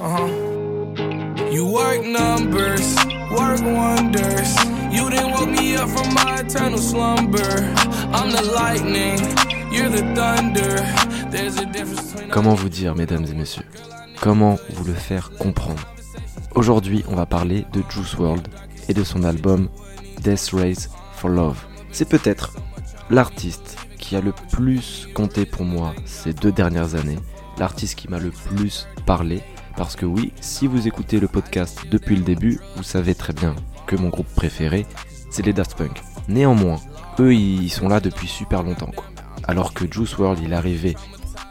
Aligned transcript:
Uh-huh. 0.00 0.28
You 1.50 1.66
work 1.72 2.04
numbers, 2.04 2.94
work 3.32 3.60
wonders. 3.62 4.54
You 4.92 5.10
me 5.46 5.76
up 5.76 5.88
from 5.88 6.14
my 6.14 6.40
eternal 6.40 6.78
slumber. 6.78 7.74
I'm 8.12 8.30
the 8.30 8.42
lightning, 8.54 9.18
you're 9.72 9.88
the 9.88 10.02
thunder. 10.14 10.76
There's 11.30 11.58
a 11.58 11.66
difference 11.66 12.12
between 12.12 12.30
Comment 12.30 12.54
vous 12.54 12.68
dire, 12.68 12.94
mesdames 12.94 13.26
et 13.26 13.34
messieurs? 13.34 13.64
Comment 14.20 14.56
vous 14.70 14.84
le 14.84 14.94
faire 14.94 15.30
comprendre? 15.38 15.82
Aujourd'hui, 16.54 17.04
on 17.08 17.16
va 17.16 17.26
parler 17.26 17.66
de 17.72 17.82
Juice 17.90 18.14
WRLD 18.14 18.46
et 18.88 18.94
de 18.94 19.02
son 19.04 19.24
album 19.24 19.68
Death 20.22 20.50
Race 20.52 20.90
for 21.14 21.30
Love. 21.30 21.58
C'est 21.90 22.08
peut-être 22.08 22.54
l'artiste 23.10 23.76
qui 23.98 24.14
a 24.14 24.20
le 24.20 24.32
plus 24.52 25.08
compté 25.14 25.44
pour 25.44 25.64
moi 25.64 25.92
ces 26.04 26.32
deux 26.32 26.52
dernières 26.52 26.94
années, 26.94 27.18
l'artiste 27.58 27.96
qui 27.96 28.08
m'a 28.08 28.18
le 28.18 28.30
plus 28.30 28.86
parlé, 29.06 29.42
parce 29.78 29.94
que 29.94 30.06
oui, 30.06 30.32
si 30.40 30.66
vous 30.66 30.88
écoutez 30.88 31.20
le 31.20 31.28
podcast 31.28 31.82
depuis 31.88 32.16
le 32.16 32.24
début, 32.24 32.58
vous 32.74 32.82
savez 32.82 33.14
très 33.14 33.32
bien 33.32 33.54
que 33.86 33.94
mon 33.94 34.08
groupe 34.08 34.26
préféré, 34.34 34.84
c'est 35.30 35.46
les 35.46 35.52
Daft 35.52 35.78
Punk. 35.78 36.02
Néanmoins, 36.26 36.80
eux, 37.20 37.32
ils 37.32 37.70
sont 37.70 37.88
là 37.88 38.00
depuis 38.00 38.26
super 38.26 38.64
longtemps. 38.64 38.90
Alors 39.44 39.74
que 39.74 39.90
Juice 39.90 40.18
WRLD, 40.18 40.40
il 40.42 40.52
est 40.52 40.56
arrivé 40.56 40.96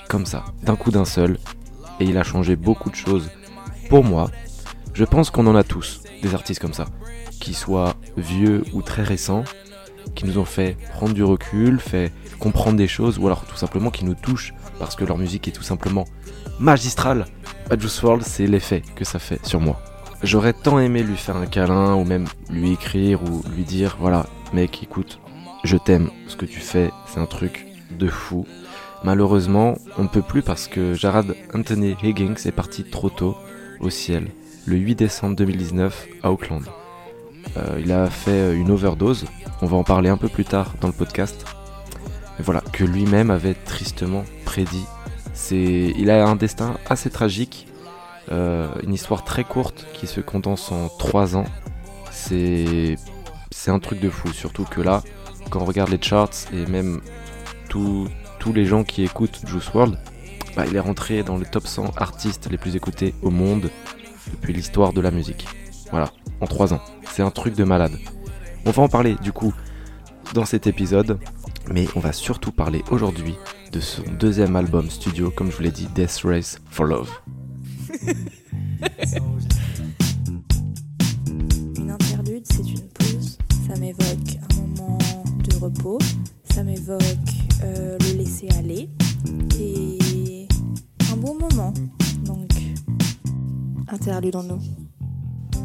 comme 0.09 0.25
ça, 0.25 0.43
d'un 0.61 0.75
coup 0.75 0.91
d'un 0.91 1.05
seul, 1.05 1.39
et 2.01 2.03
il 2.03 2.17
a 2.17 2.23
changé 2.23 2.57
beaucoup 2.57 2.89
de 2.89 2.95
choses 2.95 3.29
pour 3.89 4.03
moi. 4.03 4.29
Je 4.93 5.05
pense 5.05 5.29
qu'on 5.29 5.47
en 5.47 5.55
a 5.55 5.63
tous, 5.63 6.01
des 6.21 6.35
artistes 6.35 6.59
comme 6.59 6.73
ça, 6.73 6.87
qui 7.39 7.53
soient 7.53 7.95
vieux 8.17 8.65
ou 8.73 8.81
très 8.81 9.03
récents, 9.03 9.45
qui 10.15 10.25
nous 10.25 10.37
ont 10.37 10.45
fait 10.45 10.77
prendre 10.93 11.13
du 11.13 11.23
recul, 11.23 11.79
fait 11.79 12.11
comprendre 12.39 12.77
des 12.77 12.87
choses, 12.87 13.17
ou 13.19 13.25
alors 13.25 13.45
tout 13.45 13.57
simplement 13.57 13.91
qui 13.91 14.05
nous 14.05 14.15
touchent 14.15 14.53
parce 14.79 14.95
que 14.95 15.05
leur 15.05 15.17
musique 15.17 15.47
est 15.47 15.51
tout 15.51 15.63
simplement 15.63 16.05
magistrale. 16.59 17.25
À 17.69 17.77
Juice 17.77 18.01
WRLD, 18.01 18.23
c'est 18.23 18.47
l'effet 18.47 18.81
que 18.95 19.05
ça 19.05 19.19
fait 19.19 19.45
sur 19.45 19.59
moi. 19.59 19.81
J'aurais 20.23 20.53
tant 20.53 20.79
aimé 20.79 21.03
lui 21.03 21.17
faire 21.17 21.37
un 21.37 21.45
câlin, 21.45 21.93
ou 21.95 22.03
même 22.03 22.25
lui 22.49 22.73
écrire, 22.73 23.21
ou 23.23 23.43
lui 23.55 23.63
dire, 23.63 23.97
voilà, 23.99 24.25
mec, 24.51 24.81
écoute, 24.81 25.19
je 25.63 25.77
t'aime, 25.77 26.09
ce 26.27 26.35
que 26.35 26.45
tu 26.45 26.59
fais, 26.59 26.91
c'est 27.07 27.19
un 27.19 27.25
truc 27.25 27.67
de 27.91 28.07
fou. 28.07 28.45
Malheureusement, 29.03 29.77
on 29.97 30.03
ne 30.03 30.07
peut 30.07 30.23
plus 30.23 30.41
parce 30.41 30.67
que 30.67 30.93
Jarad 30.93 31.35
Anthony 31.53 31.95
Higgins 32.01 32.35
est 32.45 32.51
parti 32.51 32.83
trop 32.83 33.09
tôt 33.09 33.37
au 33.79 33.89
ciel, 33.91 34.27
le 34.65 34.75
8 34.75 34.95
décembre 34.95 35.35
2019 35.35 36.07
à 36.23 36.31
Auckland. 36.31 36.63
Euh, 37.55 37.79
il 37.79 37.91
a 37.91 38.09
fait 38.09 38.53
une 38.53 38.71
overdose, 38.71 39.25
on 39.61 39.65
va 39.65 39.77
en 39.77 39.83
parler 39.83 40.09
un 40.09 40.17
peu 40.17 40.27
plus 40.27 40.45
tard 40.45 40.73
dans 40.81 40.87
le 40.87 40.93
podcast. 40.93 41.45
Voilà, 42.39 42.61
que 42.71 42.83
lui-même 42.83 43.31
avait 43.31 43.55
tristement 43.55 44.23
prédit. 44.45 44.85
C'est, 45.33 45.93
il 45.97 46.09
a 46.09 46.27
un 46.27 46.35
destin 46.35 46.77
assez 46.87 47.09
tragique, 47.09 47.67
euh, 48.31 48.67
une 48.83 48.93
histoire 48.93 49.23
très 49.23 49.43
courte 49.43 49.87
qui 49.93 50.07
se 50.07 50.21
condense 50.21 50.71
en 50.71 50.89
3 50.99 51.35
ans. 51.35 51.45
C'est, 52.11 52.95
c'est 53.51 53.71
un 53.71 53.79
truc 53.79 53.99
de 53.99 54.09
fou, 54.09 54.31
surtout 54.33 54.65
que 54.65 54.81
là, 54.81 55.01
quand 55.49 55.61
on 55.61 55.65
regarde 55.65 55.89
les 55.89 56.01
charts 56.01 56.29
et 56.53 56.65
même 56.65 57.01
tous 57.69 58.09
les 58.53 58.65
gens 58.65 58.83
qui 58.83 59.03
écoutent 59.03 59.41
Juice 59.45 59.69
WRLD, 59.73 59.97
bah, 60.55 60.65
il 60.67 60.75
est 60.75 60.79
rentré 60.79 61.21
dans 61.23 61.37
le 61.37 61.45
top 61.45 61.67
100 61.67 61.97
artistes 61.97 62.49
les 62.49 62.57
plus 62.57 62.75
écoutés 62.75 63.13
au 63.21 63.29
monde 63.29 63.69
depuis 64.31 64.53
l'histoire 64.53 64.93
de 64.93 65.01
la 65.01 65.11
musique. 65.11 65.47
Voilà, 65.91 66.11
en 66.41 66.47
3 66.47 66.73
ans. 66.73 66.81
C'est 67.11 67.23
un 67.23 67.31
truc 67.31 67.55
de 67.55 67.63
malade. 67.63 67.97
On 68.65 68.71
va 68.71 68.83
en 68.83 68.89
parler 68.89 69.15
du 69.21 69.31
coup 69.31 69.53
dans 70.33 70.45
cet 70.45 70.67
épisode, 70.67 71.19
mais 71.71 71.87
on 71.95 71.99
va 71.99 72.11
surtout 72.13 72.51
parler 72.51 72.83
aujourd'hui 72.91 73.35
de 73.71 73.79
son 73.79 74.03
deuxième 74.19 74.55
album 74.55 74.89
studio, 74.89 75.31
comme 75.31 75.51
je 75.51 75.57
vous 75.57 75.63
l'ai 75.63 75.71
dit, 75.71 75.87
Death 75.93 76.21
Race 76.23 76.59
for 76.69 76.85
Love. 76.85 77.09
Une 81.77 81.91
interlude, 81.91 82.45
c'est 82.45 82.69
une 82.69 82.87
pause. 82.89 83.37
Ça 83.67 83.75
m'évoque 83.79 84.37
un 84.51 84.55
moment 84.55 84.97
de 85.39 85.55
repos. 85.57 85.99
Ça 86.53 86.63
m'évoque 86.63 87.01
euh, 87.63 87.97
le 87.99 88.17
laisser 88.17 88.49
aller. 88.57 88.89
Et 89.59 90.47
un 91.11 91.17
bon 91.17 91.37
moment. 91.39 91.73
Donc, 92.25 92.51
interludons-nous. 93.87 94.86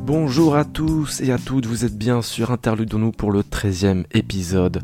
Bonjour 0.04 0.56
à 0.56 0.64
tous 0.64 1.20
et 1.20 1.30
à 1.30 1.38
toutes, 1.38 1.66
vous 1.66 1.84
êtes 1.84 1.96
bien 1.96 2.22
sur 2.22 2.50
Interludons-nous 2.50 3.12
pour 3.12 3.30
le 3.30 3.42
13e 3.42 4.04
épisode. 4.10 4.82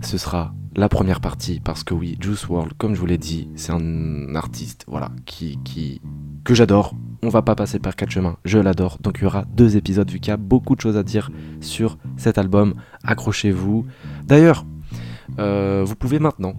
Ce 0.00 0.16
sera 0.16 0.54
la 0.76 0.88
première 0.88 1.20
partie 1.20 1.58
parce 1.58 1.82
que 1.82 1.92
oui, 1.92 2.16
Juice 2.20 2.46
WRLD, 2.46 2.74
comme 2.78 2.94
je 2.94 3.00
vous 3.00 3.06
l'ai 3.06 3.18
dit, 3.18 3.48
c'est 3.56 3.72
un 3.72 4.32
artiste 4.36 4.84
voilà, 4.86 5.10
qui, 5.26 5.58
qui, 5.64 6.00
que 6.44 6.54
j'adore. 6.54 6.94
On 7.24 7.30
va 7.30 7.42
pas 7.42 7.56
passer 7.56 7.80
par 7.80 7.96
quatre 7.96 8.10
chemins, 8.10 8.36
je 8.44 8.60
l'adore. 8.60 8.98
Donc 9.00 9.18
il 9.18 9.24
y 9.24 9.26
aura 9.26 9.44
deux 9.56 9.76
épisodes 9.76 10.08
vu 10.08 10.20
qu'il 10.20 10.30
y 10.30 10.34
a 10.34 10.36
beaucoup 10.36 10.76
de 10.76 10.80
choses 10.80 10.96
à 10.96 11.02
dire 11.02 11.32
sur 11.60 11.98
cet 12.16 12.38
album. 12.38 12.74
Accrochez-vous. 13.02 13.86
D'ailleurs, 14.24 14.64
euh, 15.40 15.82
vous 15.84 15.96
pouvez 15.96 16.20
maintenant 16.20 16.54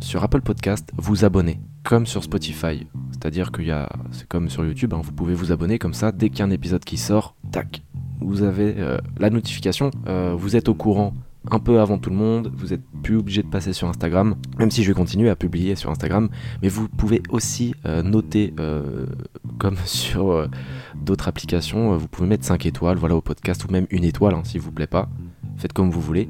sur 0.00 0.22
Apple 0.22 0.40
Podcast 0.40 0.90
vous 0.96 1.24
abonner 1.24 1.60
comme 1.82 2.06
sur 2.06 2.22
Spotify. 2.22 2.86
C'est-à-dire 3.10 3.50
y 3.60 3.70
a, 3.70 3.88
c'est 4.12 4.26
comme 4.28 4.48
sur 4.48 4.64
YouTube, 4.64 4.94
hein, 4.94 5.00
vous 5.02 5.12
pouvez 5.12 5.34
vous 5.34 5.52
abonner 5.52 5.78
comme 5.78 5.94
ça. 5.94 6.12
Dès 6.12 6.30
qu'il 6.30 6.40
y 6.40 6.42
a 6.42 6.44
un 6.44 6.50
épisode 6.50 6.84
qui 6.84 6.96
sort, 6.96 7.34
tac, 7.52 7.82
vous 8.20 8.42
avez 8.42 8.74
euh, 8.78 8.98
la 9.18 9.30
notification, 9.30 9.90
euh, 10.06 10.34
vous 10.36 10.56
êtes 10.56 10.68
au 10.68 10.74
courant 10.74 11.14
un 11.50 11.58
peu 11.58 11.80
avant 11.80 11.96
tout 11.96 12.10
le 12.10 12.16
monde, 12.16 12.52
vous 12.54 12.74
êtes 12.74 12.82
plus 13.02 13.16
obligé 13.16 13.42
de 13.42 13.48
passer 13.48 13.72
sur 13.72 13.88
Instagram, 13.88 14.36
même 14.58 14.70
si 14.70 14.82
je 14.82 14.88
vais 14.88 14.94
continuer 14.94 15.30
à 15.30 15.36
publier 15.36 15.74
sur 15.74 15.90
Instagram, 15.90 16.28
mais 16.62 16.68
vous 16.68 16.86
pouvez 16.86 17.22
aussi 17.30 17.74
euh, 17.86 18.02
noter, 18.02 18.52
comme 19.58 19.76
sur 19.86 20.46
d'autres 20.94 21.28
applications, 21.28 21.96
vous 21.96 22.08
pouvez 22.08 22.28
mettre 22.28 22.44
5 22.44 22.66
étoiles 22.66 22.98
voilà, 22.98 23.16
au 23.16 23.22
podcast, 23.22 23.64
ou 23.64 23.72
même 23.72 23.86
une 23.90 24.04
étoile 24.04 24.34
hein, 24.34 24.42
s'il 24.44 24.60
vous 24.60 24.70
plaît 24.70 24.86
pas, 24.86 25.08
faites 25.56 25.72
comme 25.72 25.90
vous 25.90 26.00
voulez. 26.02 26.28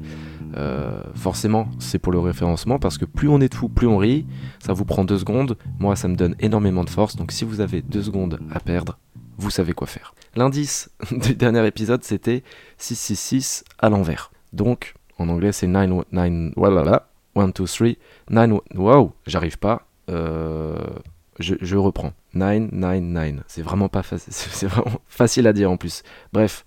Euh, 0.57 1.01
forcément, 1.15 1.69
c'est 1.79 1.99
pour 1.99 2.11
le 2.11 2.19
référencement 2.19 2.79
parce 2.79 2.97
que 2.97 3.05
plus 3.05 3.29
on 3.29 3.39
est 3.39 3.49
de 3.49 3.55
fou, 3.55 3.69
plus 3.69 3.87
on 3.87 3.97
rit. 3.97 4.25
Ça 4.59 4.73
vous 4.73 4.85
prend 4.85 5.05
deux 5.05 5.19
secondes. 5.19 5.57
Moi, 5.79 5.95
ça 5.95 6.07
me 6.07 6.15
donne 6.15 6.35
énormément 6.39 6.83
de 6.83 6.89
force. 6.89 7.15
Donc, 7.15 7.31
si 7.31 7.45
vous 7.45 7.61
avez 7.61 7.81
deux 7.81 8.03
secondes 8.03 8.39
à 8.51 8.59
perdre, 8.59 8.97
vous 9.37 9.49
savez 9.49 9.73
quoi 9.73 9.87
faire. 9.87 10.13
L'indice 10.35 10.89
du 11.11 11.35
dernier 11.35 11.65
épisode, 11.65 12.03
c'était 12.03 12.43
666 12.77 13.63
à 13.79 13.89
l'envers. 13.89 14.31
Donc, 14.53 14.95
en 15.17 15.29
anglais, 15.29 15.51
c'est 15.51 15.67
9, 15.67 16.05
9, 16.11 16.53
voilà, 16.55 17.07
1, 17.35 17.47
2, 17.47 17.65
3, 17.65 17.87
9, 18.29 18.59
wow, 18.75 19.13
j'arrive 19.25 19.57
pas. 19.57 19.87
Euh, 20.09 20.77
je, 21.39 21.75
reprends. 21.75 22.13
9, 22.33 22.71
9, 22.71 23.01
9. 23.01 23.35
C'est 23.47 23.61
vraiment 23.61 23.89
pas 23.89 24.03
facile 25.07 25.47
à 25.47 25.53
dire 25.53 25.71
en 25.71 25.77
plus. 25.77 26.03
Bref, 26.33 26.65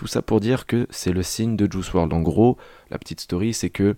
tout 0.00 0.06
ça 0.06 0.22
pour 0.22 0.40
dire 0.40 0.64
que 0.64 0.86
c'est 0.88 1.12
le 1.12 1.22
signe 1.22 1.56
de 1.56 1.70
Juice 1.70 1.92
WRLD. 1.92 2.14
En 2.14 2.22
gros, 2.22 2.56
la 2.90 2.98
petite 2.98 3.20
story, 3.20 3.52
c'est 3.52 3.68
que 3.68 3.96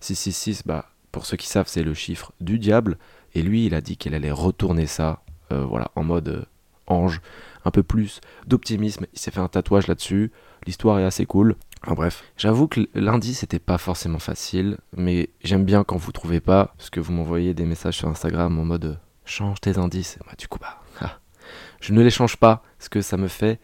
666, 0.00 0.64
bah, 0.66 0.90
pour 1.12 1.26
ceux 1.26 1.36
qui 1.36 1.46
savent, 1.46 1.68
c'est 1.68 1.84
le 1.84 1.94
chiffre 1.94 2.32
du 2.40 2.58
diable. 2.58 2.98
Et 3.36 3.42
lui, 3.42 3.64
il 3.64 3.76
a 3.76 3.80
dit 3.80 3.96
qu'il 3.96 4.16
allait 4.16 4.32
retourner 4.32 4.88
ça, 4.88 5.22
euh, 5.52 5.64
voilà, 5.64 5.92
en 5.94 6.02
mode 6.02 6.28
euh, 6.28 6.44
ange, 6.88 7.20
un 7.64 7.70
peu 7.70 7.84
plus 7.84 8.20
d'optimisme. 8.48 9.06
Il 9.12 9.18
s'est 9.20 9.30
fait 9.30 9.38
un 9.38 9.46
tatouage 9.46 9.86
là-dessus. 9.86 10.32
L'histoire 10.66 10.98
est 10.98 11.04
assez 11.04 11.24
cool. 11.24 11.54
Enfin 11.84 11.94
bref, 11.94 12.24
j'avoue 12.36 12.66
que 12.66 12.88
lundi 12.96 13.32
c'était 13.32 13.60
pas 13.60 13.78
forcément 13.78 14.18
facile, 14.18 14.78
mais 14.96 15.30
j'aime 15.44 15.64
bien 15.64 15.84
quand 15.84 15.98
vous 15.98 16.10
trouvez 16.10 16.40
pas, 16.40 16.74
parce 16.78 16.90
que 16.90 16.98
vous 16.98 17.12
m'envoyez 17.12 17.54
des 17.54 17.64
messages 17.64 17.98
sur 17.98 18.08
Instagram 18.08 18.58
en 18.58 18.64
mode 18.64 18.84
euh, 18.86 18.94
change 19.24 19.60
tes 19.60 19.78
indices. 19.78 20.18
Moi, 20.24 20.34
du 20.36 20.48
coup, 20.48 20.58
bah, 20.58 20.82
ah, 21.00 21.20
je 21.80 21.92
ne 21.92 22.02
les 22.02 22.10
change 22.10 22.38
pas, 22.38 22.64
parce 22.76 22.88
que 22.88 23.02
ça 23.02 23.16
me 23.16 23.28
fait 23.28 23.60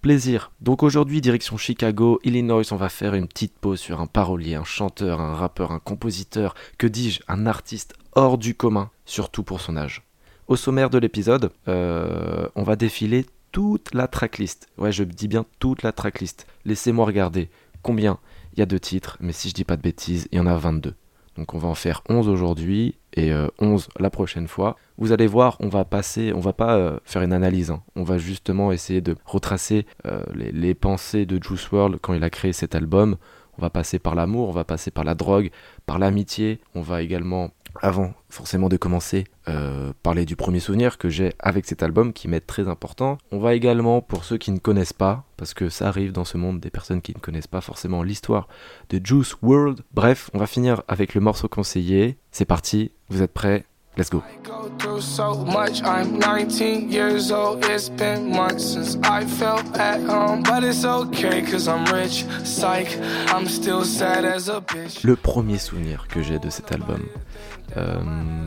plaisir. 0.00 0.52
Donc 0.60 0.82
aujourd'hui, 0.82 1.20
direction 1.20 1.56
Chicago, 1.56 2.20
Illinois, 2.24 2.72
on 2.72 2.76
va 2.76 2.88
faire 2.88 3.14
une 3.14 3.26
petite 3.26 3.58
pause 3.58 3.80
sur 3.80 4.00
un 4.00 4.06
parolier, 4.06 4.54
un 4.54 4.64
chanteur, 4.64 5.20
un 5.20 5.34
rappeur, 5.34 5.72
un 5.72 5.78
compositeur, 5.78 6.54
que 6.78 6.86
dis-je, 6.86 7.20
un 7.28 7.46
artiste 7.46 7.94
hors 8.12 8.38
du 8.38 8.54
commun, 8.54 8.90
surtout 9.04 9.42
pour 9.42 9.60
son 9.60 9.76
âge. 9.76 10.02
Au 10.48 10.56
sommaire 10.56 10.90
de 10.90 10.98
l'épisode, 10.98 11.52
euh, 11.68 12.48
on 12.56 12.62
va 12.62 12.76
défiler 12.76 13.26
toute 13.52 13.94
la 13.94 14.08
tracklist. 14.08 14.68
Ouais, 14.78 14.92
je 14.92 15.04
dis 15.04 15.28
bien 15.28 15.44
toute 15.58 15.82
la 15.82 15.92
tracklist. 15.92 16.46
Laissez-moi 16.64 17.04
regarder 17.06 17.50
combien 17.82 18.18
il 18.54 18.58
y 18.58 18.62
a 18.62 18.66
de 18.66 18.78
titres, 18.78 19.16
mais 19.20 19.32
si 19.32 19.48
je 19.48 19.54
dis 19.54 19.64
pas 19.64 19.76
de 19.76 19.82
bêtises, 19.82 20.28
il 20.32 20.38
y 20.38 20.40
en 20.40 20.46
a 20.46 20.56
22. 20.56 20.94
Donc 21.40 21.54
on 21.54 21.58
va 21.58 21.68
en 21.68 21.74
faire 21.74 22.02
11 22.10 22.28
aujourd'hui 22.28 22.96
et 23.14 23.32
euh, 23.32 23.48
11 23.60 23.88
la 23.98 24.10
prochaine 24.10 24.46
fois. 24.46 24.76
Vous 24.98 25.12
allez 25.12 25.26
voir, 25.26 25.56
on 25.60 25.68
va 25.68 25.86
passer, 25.86 26.34
on 26.34 26.40
va 26.40 26.52
pas 26.52 26.76
euh, 26.76 26.98
faire 27.06 27.22
une 27.22 27.32
analyse, 27.32 27.70
hein. 27.70 27.82
on 27.96 28.02
va 28.02 28.18
justement 28.18 28.72
essayer 28.72 29.00
de 29.00 29.16
retracer 29.24 29.86
euh, 30.04 30.22
les, 30.34 30.52
les 30.52 30.74
pensées 30.74 31.24
de 31.24 31.42
Juice 31.42 31.66
WRLD 31.72 31.96
quand 32.02 32.12
il 32.12 32.22
a 32.24 32.28
créé 32.28 32.52
cet 32.52 32.74
album. 32.74 33.16
On 33.56 33.62
va 33.62 33.70
passer 33.70 33.98
par 33.98 34.14
l'amour, 34.14 34.50
on 34.50 34.52
va 34.52 34.64
passer 34.64 34.90
par 34.90 35.02
la 35.02 35.14
drogue, 35.14 35.50
par 35.86 35.98
l'amitié. 35.98 36.60
On 36.74 36.82
va 36.82 37.00
également, 37.00 37.52
avant 37.80 38.12
forcément 38.28 38.68
de 38.68 38.76
commencer, 38.76 39.24
euh, 39.48 39.92
parler 40.02 40.24
du 40.24 40.36
premier 40.36 40.60
souvenir 40.60 40.98
que 40.98 41.08
j'ai 41.08 41.32
avec 41.38 41.66
cet 41.66 41.82
album 41.82 42.12
qui 42.12 42.28
m'est 42.28 42.40
très 42.40 42.68
important. 42.68 43.18
On 43.32 43.38
va 43.38 43.54
également, 43.54 44.00
pour 44.00 44.24
ceux 44.24 44.38
qui 44.38 44.52
ne 44.52 44.58
connaissent 44.58 44.92
pas, 44.92 45.24
parce 45.36 45.54
que 45.54 45.68
ça 45.68 45.88
arrive 45.88 46.12
dans 46.12 46.24
ce 46.24 46.36
monde 46.36 46.60
des 46.60 46.70
personnes 46.70 47.02
qui 47.02 47.14
ne 47.14 47.20
connaissent 47.20 47.46
pas 47.46 47.60
forcément 47.60 48.02
l'histoire 48.02 48.48
de 48.90 49.00
Juice 49.04 49.34
WRLD. 49.42 49.80
Bref, 49.92 50.30
on 50.34 50.38
va 50.38 50.46
finir 50.46 50.82
avec 50.88 51.14
le 51.14 51.20
morceau 51.20 51.48
conseillé. 51.48 52.18
C'est 52.30 52.44
parti, 52.44 52.92
vous 53.08 53.22
êtes 53.22 53.32
prêts? 53.32 53.64
Let's 53.96 54.08
go. 54.08 54.22
I 54.24 54.36
go 54.44 54.70
through 54.78 55.02
so 55.02 55.34
much. 55.44 55.82
I'm 55.82 56.18
19 56.18 56.90
years 56.90 57.32
old. 57.32 57.64
It's 57.64 57.90
been 57.90 58.30
months 58.30 58.64
since 58.64 58.96
I 59.02 59.26
felt 59.26 59.64
at 59.76 60.00
home. 60.00 60.42
But 60.44 60.62
it's 60.62 60.84
okay, 60.84 61.42
cause 61.42 61.66
I'm 61.66 61.84
rich. 61.92 62.24
Psych, 62.44 62.96
I'm 63.28 63.46
still 63.46 63.84
sad 63.84 64.24
as 64.24 64.48
a 64.48 64.60
bitch. 64.60 65.02
Le 65.02 65.16
premier 65.16 65.58
souvenir 65.58 66.06
que 66.06 66.22
j'ai 66.22 66.38
de 66.38 66.50
cet 66.50 66.70
album, 66.70 67.02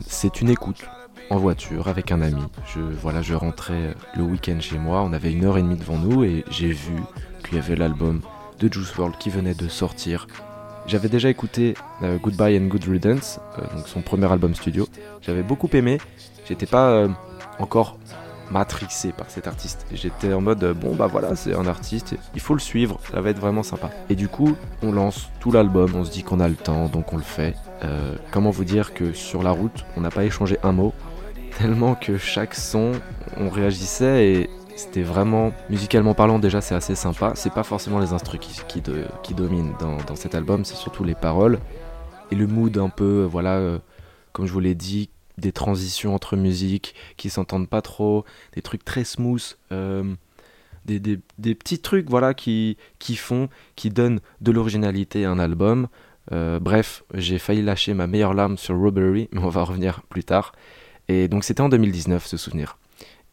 c'est 0.06 0.40
une 0.40 0.50
écoute 0.50 0.84
en 1.30 1.38
voiture 1.38 1.88
avec 1.88 2.12
un 2.12 2.20
ami. 2.22 2.42
Je, 2.74 2.80
voilà, 2.80 3.22
je 3.22 3.34
rentrais 3.34 3.94
le 4.16 4.22
week-end 4.22 4.58
chez 4.60 4.78
moi, 4.78 5.02
on 5.02 5.12
avait 5.12 5.32
une 5.32 5.44
heure 5.44 5.58
et 5.58 5.62
demie 5.62 5.76
devant 5.76 5.98
nous 5.98 6.24
et 6.24 6.44
j'ai 6.50 6.68
vu 6.68 6.96
qu'il 7.44 7.56
y 7.56 7.60
avait 7.60 7.76
l'album 7.76 8.20
de 8.58 8.72
Juice 8.72 8.94
WRLD 8.96 9.16
qui 9.18 9.30
venait 9.30 9.54
de 9.54 9.68
sortir. 9.68 10.26
J'avais 10.86 11.08
déjà 11.08 11.30
écouté 11.30 11.74
euh, 12.02 12.18
Goodbye 12.18 12.58
and 12.58 12.66
Good 12.66 12.84
Riddance, 12.84 13.40
euh, 13.58 13.76
donc 13.76 13.88
son 13.88 14.02
premier 14.02 14.30
album 14.30 14.54
studio. 14.54 14.86
J'avais 15.22 15.42
beaucoup 15.42 15.68
aimé. 15.72 15.98
J'étais 16.46 16.66
pas 16.66 16.90
euh, 16.90 17.08
encore 17.58 17.98
matrixé 18.50 19.12
par 19.12 19.30
cet 19.30 19.46
artiste. 19.46 19.86
J'étais 19.92 20.32
en 20.32 20.40
mode 20.40 20.62
euh, 20.64 20.74
bon 20.74 20.94
bah 20.94 21.06
voilà, 21.06 21.36
c'est 21.36 21.54
un 21.54 21.66
artiste, 21.66 22.16
il 22.34 22.40
faut 22.40 22.54
le 22.54 22.60
suivre, 22.60 22.98
ça 23.10 23.20
va 23.20 23.30
être 23.30 23.38
vraiment 23.38 23.62
sympa. 23.62 23.90
Et 24.08 24.14
du 24.14 24.28
coup, 24.28 24.56
on 24.82 24.92
lance 24.92 25.28
tout 25.40 25.52
l'album, 25.52 25.92
on 25.94 26.04
se 26.04 26.10
dit 26.10 26.22
qu'on 26.22 26.40
a 26.40 26.48
le 26.48 26.54
temps, 26.54 26.88
donc 26.88 27.12
on 27.12 27.16
le 27.16 27.22
fait. 27.22 27.54
Euh, 27.82 28.14
comment 28.30 28.50
vous 28.50 28.64
dire 28.64 28.94
que 28.94 29.12
sur 29.12 29.42
la 29.42 29.50
route, 29.50 29.84
on 29.96 30.00
n'a 30.00 30.10
pas 30.10 30.24
échangé 30.24 30.58
un 30.62 30.72
mot, 30.72 30.92
tellement 31.58 31.94
que 31.94 32.18
chaque 32.18 32.54
son, 32.54 32.92
on 33.36 33.48
réagissait 33.48 34.26
et 34.26 34.50
c'était 34.76 35.02
vraiment, 35.02 35.52
musicalement 35.70 36.14
parlant, 36.14 36.38
déjà 36.38 36.60
c'est 36.60 36.74
assez 36.74 36.94
sympa. 36.94 37.32
C'est 37.36 37.52
pas 37.52 37.62
forcément 37.62 38.00
les 38.00 38.12
instruments 38.12 38.42
qui, 38.66 39.34
dominent 39.34 39.74
dans, 39.78 40.16
cet 40.16 40.34
album, 40.34 40.64
c'est 40.64 40.74
surtout 40.74 41.04
les 41.04 41.14
paroles 41.14 41.60
et 42.30 42.34
le 42.34 42.46
mood 42.46 42.76
un 42.78 42.88
peu, 42.88 43.22
euh, 43.22 43.26
voilà, 43.26 43.60
comme 44.32 44.46
je 44.46 44.52
vous 44.52 44.60
l'ai 44.60 44.74
dit, 44.74 45.10
des 45.38 45.52
transitions 45.52 46.14
entre 46.14 46.36
musiques 46.36 46.94
qui 47.16 47.30
s'entendent 47.30 47.68
pas 47.68 47.82
trop, 47.82 48.24
des 48.54 48.62
trucs 48.62 48.84
très 48.84 49.04
smooth, 49.04 49.56
euh, 49.72 50.14
des, 50.84 51.00
des- 51.00 51.54
petits 51.54 51.78
trucs, 51.78 52.08
voilà, 52.10 52.34
qui, 52.34 52.76
qui 52.98 53.16
font, 53.16 53.48
qui 53.74 53.90
donnent 53.90 54.20
de 54.40 54.52
l'originalité 54.52 55.24
à 55.24 55.30
un 55.30 55.38
album. 55.38 55.88
Euh, 56.32 56.58
bref, 56.60 57.04
j'ai 57.14 57.38
failli 57.38 57.62
lâcher 57.62 57.94
ma 57.94 58.06
meilleure 58.06 58.34
larme 58.34 58.56
sur 58.58 58.76
Robbery, 58.78 59.28
mais 59.32 59.40
on 59.40 59.48
va 59.48 59.62
revenir 59.64 60.02
plus 60.08 60.24
tard. 60.24 60.52
Et 61.08 61.28
donc 61.28 61.44
c'était 61.44 61.60
en 61.60 61.68
2019 61.68 62.26
ce 62.26 62.36
souvenir. 62.36 62.78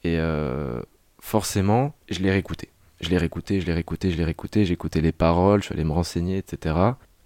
Et 0.03 0.17
euh, 0.19 0.81
forcément, 1.19 1.93
je 2.09 2.19
l'ai 2.19 2.31
réécouté. 2.31 2.69
Je 2.99 3.09
l'ai 3.09 3.17
réécouté, 3.17 3.61
je 3.61 3.65
l'ai 3.65 3.73
réécouté, 3.73 4.11
je 4.11 4.17
l'ai 4.17 4.25
réécouté, 4.25 4.65
j'ai 4.65 4.73
écouté 4.73 5.01
les 5.01 5.11
paroles, 5.11 5.61
je 5.61 5.67
suis 5.67 5.73
allé 5.73 5.83
me 5.83 5.91
renseigner, 5.91 6.37
etc. 6.37 6.75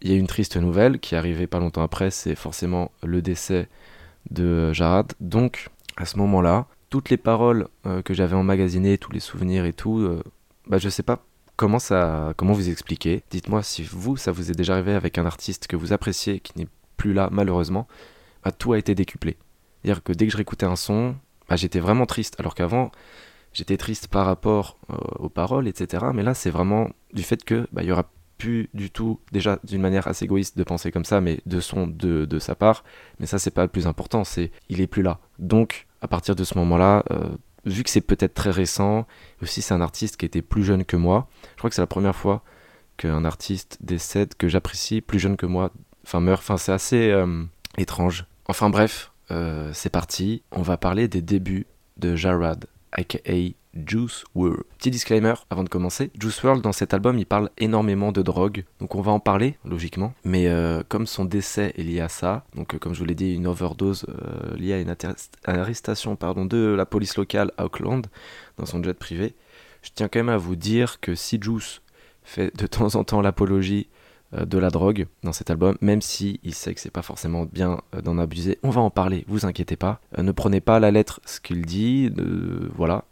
Il 0.02 0.12
y 0.12 0.14
a 0.14 0.18
une 0.18 0.28
triste 0.28 0.56
nouvelle 0.58 1.00
qui 1.00 1.16
est 1.16 1.18
arrivée 1.18 1.48
pas 1.48 1.60
longtemps 1.60 1.84
après, 1.84 2.12
c'est 2.12 2.36
forcément 2.36 2.92
le 3.04 3.22
décès 3.22 3.68
de 4.32 4.74
Jarad. 4.74 5.14
Donc, 5.20 5.70
à 5.98 6.06
ce 6.06 6.18
moment-là, 6.18 6.68
toutes 6.90 7.10
les 7.10 7.18
paroles 7.18 7.68
euh, 7.86 8.02
que 8.02 8.14
j'avais 8.14 8.36
emmagasinées, 8.36 8.98
tous 8.98 9.12
les 9.12 9.20
souvenirs 9.20 9.66
et 9.66 9.74
tout, 9.74 10.00
euh, 10.00 10.24
bah, 10.68 10.78
je 10.78 10.90
sais 10.90 11.04
pas 11.04 11.24
comment 11.56 11.80
ça, 11.80 12.34
comment 12.38 12.54
vous 12.54 12.70
expliquer. 12.70 13.24
Dites-moi 13.30 13.64
si 13.64 13.84
vous, 13.84 14.18
ça 14.18 14.32
vous 14.32 14.52
est 14.52 14.56
déjà 14.56 14.74
arrivé 14.74 14.94
avec 14.94 15.18
un 15.18 15.26
artiste 15.26 15.68
que 15.68 15.76
vous 15.76 15.94
appréciez, 15.94 16.40
qui 16.40 16.58
n'est 16.58 16.68
plus 16.98 17.14
là 17.14 17.30
malheureusement, 17.32 17.88
bah, 18.44 18.52
tout 18.52 18.74
a 18.74 18.78
été 18.78 18.96
décuplé. 18.96 19.38
C'est-à-dire 19.82 20.04
que 20.04 20.14
dès 20.14 20.26
que 20.26 20.32
je 20.32 20.38
réécoutais 20.38 20.66
un 20.66 20.76
son, 20.76 21.16
bah, 21.50 21.56
j'étais 21.56 21.80
vraiment 21.80 22.06
triste, 22.06 22.36
alors 22.40 22.56
qu'avant, 22.56 22.92
j'étais 23.54 23.78
triste 23.78 24.08
par 24.08 24.26
rapport 24.26 24.78
euh, 24.90 24.96
aux 25.20 25.30
paroles, 25.30 25.68
etc. 25.68 26.06
Mais 26.14 26.24
là, 26.24 26.34
c'est 26.34 26.50
vraiment 26.50 26.90
du 27.14 27.24
fait 27.24 27.44
que 27.44 27.68
bah, 27.72 27.84
il 27.84 27.90
y 27.90 27.92
aura 27.92 28.10
plus 28.38 28.70
du 28.74 28.90
tout, 28.90 29.20
déjà 29.32 29.60
d'une 29.64 29.82
manière 29.82 30.08
assez 30.08 30.26
égoïste 30.26 30.58
de 30.58 30.64
penser 30.64 30.92
comme 30.92 31.06
ça, 31.06 31.22
mais 31.22 31.40
de 31.46 31.60
son 31.60 31.88
de, 31.88 32.26
de 32.26 32.40
sa 32.40 32.56
part. 32.56 32.84
Mais 33.20 33.26
ça, 33.26 33.40
c'est 33.40 33.52
pas 33.52 33.64
le 33.64 33.70
plus 33.70 33.88
important, 33.88 34.24
c'est 34.24 34.52
il 34.70 34.82
est 34.82 34.88
plus 34.88 35.04
là. 35.04 35.20
Donc, 35.40 35.88
à 36.02 36.08
partir 36.08 36.36
de 36.36 36.44
ce 36.44 36.58
moment-là, 36.58 37.04
euh, 37.12 37.30
vu 37.66 37.84
que 37.84 37.90
c'est 37.90 38.02
peut-être 38.02 38.34
très 38.34 38.52
récent, 38.52 39.08
aussi 39.42 39.62
c'est 39.62 39.74
un 39.74 39.82
artiste 39.82 40.18
qui 40.18 40.26
était 40.26 40.42
plus 40.42 40.64
jeune 40.64 40.86
que 40.86 40.98
moi. 40.98 41.28
Je 41.54 41.58
crois 41.58 41.70
que 41.70 41.76
c'est 41.76 41.82
la 41.82 41.88
première 41.88 42.16
fois 42.16 42.44
qu'un 42.98 43.26
artiste 43.26 43.78
décède 43.82 44.36
que 44.36 44.48
j'apprécie 44.48 45.02
plus 45.02 45.20
jeune 45.20 45.38
que 45.38 45.46
moi, 45.46 45.72
enfin 46.04 46.20
meurt. 46.20 46.42
Enfin, 46.42 46.58
c'est 46.58 46.72
assez 46.72 47.10
euh, 47.10 47.44
étrange. 47.78 48.26
Enfin 48.48 48.70
bref, 48.70 49.12
euh, 49.32 49.72
c'est 49.74 49.90
parti. 49.90 50.44
On 50.52 50.62
va 50.62 50.78
parler 50.78 51.08
des 51.08 51.22
débuts 51.22 51.66
de 51.98 52.16
Jarad, 52.16 52.66
aka 52.92 53.20
Juice 53.76 54.24
WRLD. 54.36 54.64
Petit 54.78 54.92
disclaimer 54.92 55.34
avant 55.50 55.64
de 55.64 55.70
commencer, 55.70 56.12
Juice 56.20 56.42
WRLD 56.42 56.62
dans 56.62 56.72
cet 56.72 56.94
album 56.94 57.18
il 57.18 57.26
parle 57.26 57.50
énormément 57.58 58.12
de 58.12 58.22
drogue, 58.22 58.64
donc 58.80 58.96
on 58.96 59.02
va 59.02 59.12
en 59.12 59.20
parler 59.20 59.58
logiquement, 59.66 60.14
mais 60.24 60.48
euh, 60.48 60.82
comme 60.88 61.08
son 61.08 61.26
décès 61.26 61.74
est 61.78 61.84
lié 61.84 62.00
à 62.00 62.10
ça, 62.10 62.46
donc 62.56 62.74
euh, 62.74 62.78
comme 62.80 62.94
je 62.94 63.00
vous 63.00 63.06
l'ai 63.06 63.16
dit 63.16 63.34
une 63.34 63.48
overdose 63.48 64.06
euh, 64.10 64.56
liée 64.56 64.74
à 64.74 64.80
une 64.80 64.96
arrestation 65.46 66.16
pardon, 66.16 66.46
de 66.46 66.74
la 66.76 66.86
police 66.86 67.18
locale 67.18 67.52
à 67.58 67.66
Auckland 67.66 68.06
dans 68.58 68.66
son 68.66 68.82
jet 68.82 68.94
privé, 68.94 69.36
je 69.82 69.90
tiens 69.94 70.08
quand 70.08 70.20
même 70.20 70.30
à 70.30 70.38
vous 70.38 70.56
dire 70.56 71.00
que 71.00 71.16
si 71.16 71.40
Juice 71.42 71.82
fait 72.24 72.56
de 72.58 72.68
temps 72.68 72.96
en 72.96 73.04
temps 73.04 73.22
l'apologie 73.22 73.88
de 74.36 74.58
la 74.58 74.70
drogue 74.70 75.08
dans 75.24 75.32
cet 75.32 75.50
album, 75.50 75.78
même 75.80 76.02
si 76.02 76.42
il 76.44 76.54
sait 76.54 76.74
que 76.74 76.82
c'est 76.82 76.90
pas 76.90 77.04
forcément 77.04 77.46
bien 77.46 77.80
d'en 78.04 78.18
abuser. 78.18 78.58
On 78.64 78.70
va 78.70 78.82
en 78.82 78.90
parler, 78.90 79.24
vous 79.30 79.46
inquiétez 79.46 79.78
pas. 79.78 80.02
Ne 80.18 80.32
prenez 80.34 80.60
pas 80.60 80.78
à 80.78 80.80
la 80.80 80.92
lettre 80.92 81.22
ce 81.26 81.40
qu'il 81.40 81.66
dit, 81.66 82.12
voilà. 82.76 83.06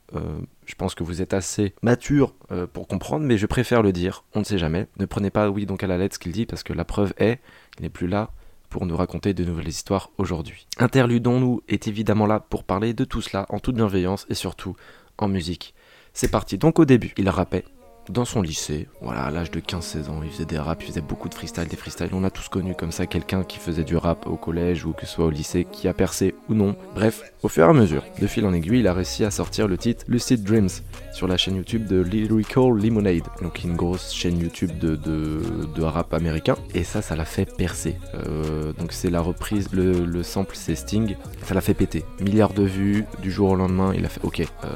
Je 0.66 0.76
pense 0.76 0.96
que 0.96 1.04
vous 1.04 1.22
êtes 1.22 1.34
assez 1.34 1.74
mature 1.82 2.34
euh, 2.52 2.68
pour 2.68 2.88
comprendre, 2.88 3.26
mais 3.26 3.38
je 3.38 3.46
préfère 3.46 3.82
le 3.82 3.92
dire, 3.92 4.24
on 4.34 4.40
ne 4.40 4.44
sait 4.44 4.58
jamais. 4.58 4.88
Ne 4.98 5.06
prenez 5.06 5.30
pas, 5.30 5.50
oui, 5.50 5.66
donc 5.66 5.84
à 5.84 5.88
la 5.88 5.98
lettre 5.98 6.16
ce 6.16 6.20
qu'il 6.20 6.32
dit, 6.32 6.46
parce 6.46 6.64
que 6.64 6.74
la 6.74 6.86
preuve 6.86 7.14
est 7.18 7.40
qu'il 7.72 7.84
n'est 7.84 7.90
plus 7.90 8.08
là 8.08 8.32
pour 8.70 8.86
nous 8.86 8.98
raconter 8.98 9.34
de 9.34 9.44
nouvelles 9.44 9.68
histoires 9.68 10.10
aujourd'hui. 10.18 10.68
Interludons-nous 10.80 11.62
est 11.68 11.88
évidemment 11.88 12.26
là 12.26 12.40
pour 12.40 12.64
parler 12.64 12.94
de 12.94 13.06
tout 13.06 13.22
cela 13.22 13.46
en 13.50 13.60
toute 13.60 13.76
bienveillance 13.76 14.26
et 14.30 14.34
surtout 14.34 14.76
en 15.20 15.28
musique. 15.28 15.76
C'est 16.14 16.32
parti. 16.32 16.58
Donc 16.58 16.80
au 16.80 16.86
début, 16.86 17.14
il 17.18 17.30
rappait 17.30 17.66
dans 18.10 18.26
son 18.26 18.42
lycée, 18.42 18.88
voilà, 19.02 19.24
à 19.24 19.32
l'âge 19.32 19.52
de 19.52 19.60
15-16 19.60 20.10
ans, 20.10 20.22
il 20.24 20.30
faisait 20.30 20.46
des 20.46 20.58
raps, 20.58 20.84
il 20.84 20.88
faisait 20.88 21.02
beaucoup 21.02 21.30
de 21.30 21.34
freestyle, 21.34 21.68
des 21.68 21.76
freestyles. 21.76 22.10
On 22.14 22.24
a 22.24 22.30
tous 22.30 22.50
connu 22.50 22.76
comme 22.76 22.92
ça 22.92 23.08
quelqu'un 23.08 23.44
qui 23.44 23.60
faisait 23.60 23.84
du 23.84 23.96
rap 23.96 24.28
au 24.28 24.36
collège 24.36 24.86
ou 24.86 24.94
que 24.94 25.06
ce 25.06 25.14
soit 25.14 25.26
au 25.26 25.30
lycée, 25.30 25.66
qui 25.72 25.88
a 25.88 25.94
percé 25.94 26.36
ou 26.50 26.54
non. 26.54 26.76
Bref, 26.96 27.24
au 27.44 27.48
fur 27.48 27.66
et 27.66 27.70
à 27.70 27.74
mesure, 27.74 28.04
de 28.20 28.28
fil 28.28 28.46
en 28.46 28.54
aiguille, 28.54 28.80
il 28.80 28.88
a 28.88 28.94
réussi 28.94 29.24
à 29.24 29.32
sortir 29.32 29.68
le 29.68 29.78
titre 29.78 30.06
Lucid 30.08 30.44
Dreams 30.44 30.70
sur 31.14 31.28
la 31.28 31.38
chaîne 31.38 31.56
YouTube 31.56 31.86
de 31.88 32.02
Lyrical 32.02 32.74
Lemonade, 32.74 33.24
donc 33.42 33.64
une 33.64 33.76
grosse 33.76 34.14
chaîne 34.14 34.40
YouTube 34.40 34.78
de, 34.80 34.96
de, 34.96 35.42
de 35.74 35.84
rap 35.84 36.14
américain. 36.14 36.56
Et 36.74 36.84
ça, 36.84 37.02
ça 37.02 37.16
l'a 37.16 37.26
fait 37.26 37.46
percer. 37.46 37.96
Euh, 38.16 38.74
donc 38.74 38.92
c'est 38.92 39.10
la 39.10 39.22
reprise, 39.22 39.70
le, 39.72 40.06
le 40.06 40.24
sample 40.24 40.56
c'est 40.56 40.76
Sting, 40.76 41.16
ça 41.44 41.54
l'a 41.54 41.62
fait 41.62 41.74
péter. 41.74 42.04
Milliards 42.20 42.54
de 42.54 42.64
vues, 42.64 43.06
du 43.22 43.32
jour 43.32 43.52
au 43.52 43.56
lendemain, 43.56 43.94
il 43.96 44.06
a 44.06 44.10
fait 44.10 44.24
ok. 44.24 44.42
Euh, 44.42 44.68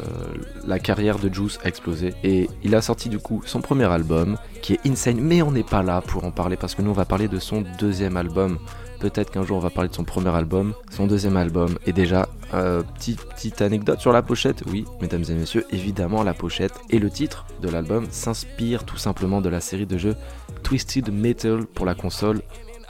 la 0.66 0.80
carrière 0.80 1.20
de 1.20 1.34
Juice 1.34 1.60
a 1.64 1.68
explosé 1.68 2.14
et 2.24 2.50
il 2.64 2.76
a 2.76 2.82
sorti 2.82 3.10
du 3.10 3.17
son 3.46 3.62
premier 3.62 3.86
album 3.86 4.38
qui 4.62 4.74
est 4.74 4.86
Insane, 4.86 5.20
mais 5.20 5.42
on 5.42 5.52
n'est 5.52 5.64
pas 5.64 5.84
là 5.84 6.02
pour 6.02 6.24
en 6.24 6.32
parler 6.32 6.58
parce 6.58 6.76
que 6.76 6.82
nous 6.82 6.92
on 6.92 6.94
va 6.94 7.06
parler 7.06 7.28
de 7.28 7.40
son 7.40 7.64
deuxième 7.80 8.18
album. 8.18 8.60
Peut-être 9.00 9.32
qu'un 9.32 9.44
jour 9.44 9.58
on 9.58 9.62
va 9.62 9.70
parler 9.70 9.90
de 9.90 9.96
son 9.96 10.04
premier 10.04 10.30
album, 10.30 10.74
son 10.90 11.06
deuxième 11.06 11.38
album. 11.38 11.78
Et 11.86 11.94
déjà, 11.94 12.28
euh, 12.54 12.82
petite, 12.82 13.24
petite 13.26 13.62
anecdote 13.62 14.00
sur 14.00 14.12
la 14.12 14.22
pochette. 14.22 14.64
Oui, 14.72 14.86
mesdames 15.02 15.24
et 15.30 15.34
messieurs, 15.34 15.66
évidemment 15.70 16.24
la 16.24 16.34
pochette 16.34 16.74
et 16.90 17.00
le 17.00 17.10
titre 17.10 17.46
de 17.62 17.70
l'album 17.70 18.08
s'inspirent 18.10 18.86
tout 18.86 18.98
simplement 18.98 19.42
de 19.42 19.50
la 19.50 19.62
série 19.62 19.86
de 19.86 19.98
jeux 19.98 20.16
Twisted 20.64 21.12
Metal 21.12 21.66
pour 21.66 21.86
la 21.86 21.96
console 21.96 22.42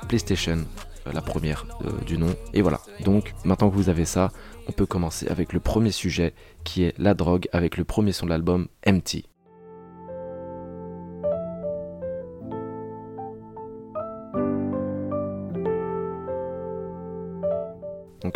PlayStation, 0.07 0.59
euh, 1.07 1.11
la 1.11 1.21
première 1.21 1.65
euh, 1.85 1.91
du 2.05 2.17
nom. 2.17 2.33
Et 2.53 2.61
voilà. 2.61 2.79
Donc 3.03 3.33
maintenant 3.43 3.69
que 3.69 3.75
vous 3.75 3.89
avez 3.89 4.05
ça, 4.05 4.31
on 4.67 4.71
peut 4.71 4.85
commencer 4.85 5.27
avec 5.27 5.53
le 5.53 5.59
premier 5.59 5.91
sujet 5.91 6.33
qui 6.63 6.83
est 6.83 6.93
la 6.97 7.13
drogue 7.13 7.47
avec 7.51 7.77
le 7.77 7.83
premier 7.83 8.11
son 8.11 8.25
de 8.25 8.31
l'album 8.31 8.67
Empty. 8.87 9.25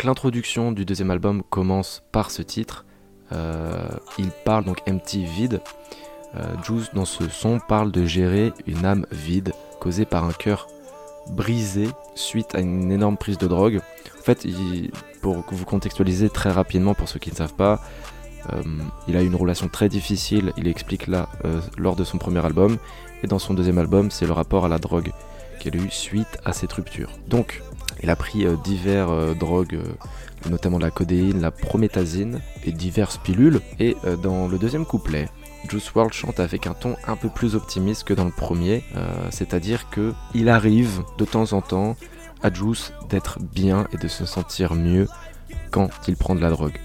L'introduction 0.04 0.72
du 0.72 0.84
deuxième 0.84 1.12
album 1.12 1.44
commence 1.48 2.02
par 2.10 2.32
ce 2.32 2.42
titre. 2.42 2.84
Euh, 3.30 3.86
il 4.18 4.30
parle 4.44 4.64
donc 4.64 4.82
empty 4.88 5.24
vide. 5.24 5.60
Euh, 6.34 6.42
Juice 6.64 6.90
dans 6.92 7.04
ce 7.04 7.28
son 7.28 7.60
parle 7.60 7.92
de 7.92 8.04
gérer 8.04 8.52
une 8.66 8.84
âme 8.84 9.06
vide 9.12 9.52
causée 9.78 10.04
par 10.04 10.24
un 10.24 10.32
cœur 10.32 10.66
brisé 11.30 11.88
suite 12.16 12.56
à 12.56 12.60
une 12.60 12.90
énorme 12.90 13.16
prise 13.16 13.38
de 13.38 13.46
drogue. 13.46 13.80
En 14.18 14.22
fait, 14.22 14.44
pour 15.20 15.44
vous 15.52 15.64
contextualiser 15.64 16.30
très 16.30 16.50
rapidement 16.50 16.94
pour 16.94 17.08
ceux 17.08 17.20
qui 17.20 17.30
ne 17.30 17.36
savent 17.36 17.54
pas, 17.54 17.80
euh, 18.52 18.62
il 19.06 19.16
a 19.16 19.22
eu 19.22 19.26
une 19.26 19.36
relation 19.36 19.68
très 19.68 19.88
difficile. 19.88 20.52
Il 20.56 20.66
explique 20.66 21.06
là 21.06 21.28
lors 21.78 21.94
de 21.94 22.02
son 22.02 22.18
premier 22.18 22.44
album 22.44 22.76
et 23.22 23.28
dans 23.28 23.38
son 23.38 23.54
deuxième 23.54 23.78
album, 23.78 24.10
c'est 24.10 24.26
le 24.26 24.32
rapport 24.32 24.64
à 24.64 24.68
la 24.68 24.78
drogue 24.78 25.12
qu'il 25.60 25.76
a 25.76 25.80
eu 25.80 25.90
suite 25.90 26.38
à 26.44 26.52
cette 26.52 26.72
rupture. 26.72 27.10
Donc, 27.28 27.62
il 28.02 28.10
a 28.10 28.16
pris 28.16 28.44
euh, 28.44 28.56
divers 28.56 29.10
euh, 29.10 29.34
drogues, 29.34 29.74
euh, 29.74 30.48
notamment 30.50 30.78
la 30.78 30.90
codéine, 30.90 31.40
la 31.40 31.50
prométhazine 31.50 32.40
et 32.64 32.72
diverses 32.72 33.18
pilules. 33.18 33.60
Et 33.78 33.96
dans 34.22 34.48
le 34.48 34.58
deuxième 34.58 34.84
couplet, 34.84 35.28
Juice 35.68 35.92
WRLD 35.94 36.12
chante 36.12 36.40
avec 36.40 36.66
un 36.66 36.74
ton 36.74 36.96
un 37.06 37.14
peu 37.14 37.28
plus 37.28 37.54
optimiste 37.54 38.02
que 38.02 38.12
dans 38.14 38.24
le 38.24 38.32
premier, 38.32 38.82
c'est-à-dire 39.30 39.88
que 39.90 40.12
il 40.34 40.48
arrive 40.48 41.02
de 41.16 41.24
temps 41.24 41.52
en 41.52 41.60
temps 41.60 41.96
à 42.42 42.52
Juice 42.52 42.92
d'être 43.08 43.38
bien 43.40 43.86
et 43.92 43.98
de 43.98 44.08
se 44.08 44.26
sentir 44.26 44.74
mieux 44.74 45.06
quand 45.70 45.90
il 46.08 46.16
prend 46.16 46.34
de 46.34 46.40
la 46.40 46.50
drogue. 46.50 46.76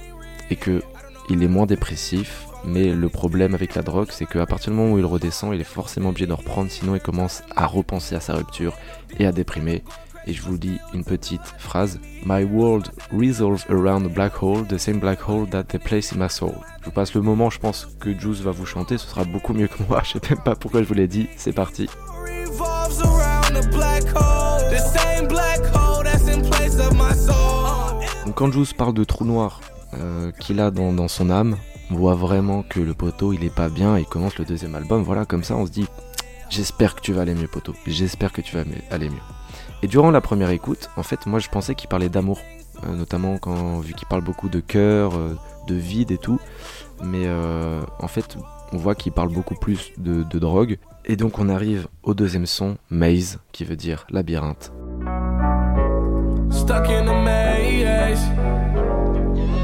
Et 0.52 0.56
que 0.56 0.84
il 1.30 1.42
est 1.42 1.48
moins 1.48 1.66
dépressif, 1.66 2.46
mais 2.64 2.94
le 2.94 3.10
problème 3.10 3.56
avec 3.56 3.76
la 3.76 3.82
drogue, 3.82 4.10
c'est 4.12 4.26
qu'à 4.26 4.46
partir 4.46 4.72
du 4.72 4.78
moment 4.78 4.94
où 4.94 4.98
il 5.00 5.06
redescend, 5.06 5.54
il 5.54 5.62
est 5.62 5.64
forcément 5.64 6.10
obligé 6.10 6.28
de 6.28 6.34
reprendre, 6.34 6.70
sinon 6.70 6.96
il 6.96 7.02
commence 7.02 7.42
à 7.56 7.66
repenser 7.66 8.16
à 8.16 8.20
sa 8.20 8.36
rupture 8.36 8.78
et 9.20 9.26
à 9.26 9.32
déprimer. 9.32 9.84
Et 10.28 10.34
je 10.34 10.42
vous 10.42 10.58
dis 10.58 10.78
une 10.94 11.06
petite 11.06 11.46
phrase. 11.58 12.00
My 12.26 12.44
world 12.44 12.92
resolves 13.14 13.66
around 13.70 14.06
a 14.06 14.10
black 14.10 14.34
hole, 14.42 14.66
the 14.68 14.78
same 14.78 15.00
black 15.00 15.20
hole 15.22 15.48
that 15.48 15.64
they 15.70 15.80
place 15.80 16.12
in 16.12 16.18
my 16.18 16.30
soul. 16.30 16.54
Je 16.82 16.86
vous 16.86 16.92
passe 16.92 17.14
le 17.14 17.22
moment, 17.22 17.50
je 17.50 17.60
pense 17.60 17.88
que 18.02 18.14
Juice 18.14 18.42
va 18.42 18.52
vous 18.52 18.66
chanter, 18.66 18.98
ce 18.98 19.08
sera 19.08 19.24
beaucoup 19.24 19.54
mieux 19.54 19.68
que 19.68 19.82
moi, 19.88 20.02
je 20.06 20.14
sais 20.14 20.20
même 20.30 20.44
pas 20.44 20.56
pourquoi 20.56 20.84
je 20.84 20.88
vous 20.88 20.96
l'ai 20.96 21.08
dit, 21.08 21.30
c'est 21.38 21.54
parti. 21.54 21.88
Donc 28.26 28.36
quand 28.36 28.52
Juice 28.52 28.74
parle 28.74 28.94
de 28.94 29.06
trou 29.06 29.24
noir 29.24 29.62
euh, 29.94 30.32
qu'il 30.42 30.60
a 30.60 30.72
dans, 30.72 30.92
dans 30.92 31.08
son 31.08 31.30
âme, 31.30 31.56
on 31.90 31.96
voit 31.96 32.16
vraiment 32.16 32.64
que 32.64 32.82
le 32.82 32.94
poteau 32.94 33.32
il 33.32 33.46
est 33.46 33.56
pas 33.56 33.70
bien, 33.70 33.98
il 33.98 34.06
commence 34.06 34.38
le 34.38 34.44
deuxième 34.44 34.76
album, 34.76 35.04
voilà, 35.04 35.24
comme 35.24 35.46
ça 35.46 35.56
on 35.56 35.66
se 35.66 35.72
dit 35.72 35.88
j'espère 36.50 36.96
que 36.96 37.02
tu 37.02 37.14
vas 37.14 37.22
aller 37.22 37.36
mieux 37.36 37.48
poteau, 37.48 37.74
j'espère 37.86 38.32
que 38.32 38.42
tu 38.42 38.56
vas 38.56 38.64
aller 38.92 39.10
mieux. 39.10 39.22
Et 39.84 39.88
durant 39.88 40.12
la 40.12 40.22
première 40.22 40.50
écoute, 40.50 40.90
en 40.98 41.04
fait, 41.04 41.26
moi 41.26 41.40
je 41.40 41.50
pensais 41.50 41.76
qu'il 41.76 41.88
parlait 41.88 42.10
d'amour, 42.10 42.40
euh, 42.84 42.96
notamment 42.96 43.38
quand 43.38 43.80
vu 43.80 43.94
qu'il 43.94 44.08
parle 44.08 44.24
beaucoup 44.24 44.50
de 44.50 44.60
cœur, 44.60 45.16
euh, 45.16 45.36
de 45.68 45.76
vide 45.76 46.12
et 46.12 46.18
tout, 46.18 46.40
mais 47.04 47.24
euh, 47.26 47.82
en 48.00 48.08
fait 48.08 48.38
on 48.72 48.78
voit 48.78 48.96
qu'il 48.96 49.12
parle 49.12 49.30
beaucoup 49.30 49.56
plus 49.56 49.92
de, 49.98 50.24
drogue. 50.24 50.78
Et 51.06 51.16
donc 51.16 51.40
on 51.40 51.50
arrive 51.50 51.88
au 52.04 52.14
deuxième 52.14 52.46
son, 52.46 52.78
Maze, 52.90 53.40
qui 53.52 53.64
veut 53.64 53.76
dire 53.76 54.06
labyrinthe. 54.10 54.72
Stuck 56.50 56.90
in 56.90 57.24
maze. 57.24 58.22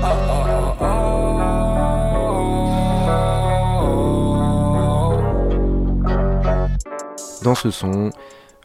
Oh, 0.02 0.08
oh, 0.08 0.76
oh, 0.82 1.13
Dans 7.44 7.56
ce 7.56 7.72
son, 7.72 8.12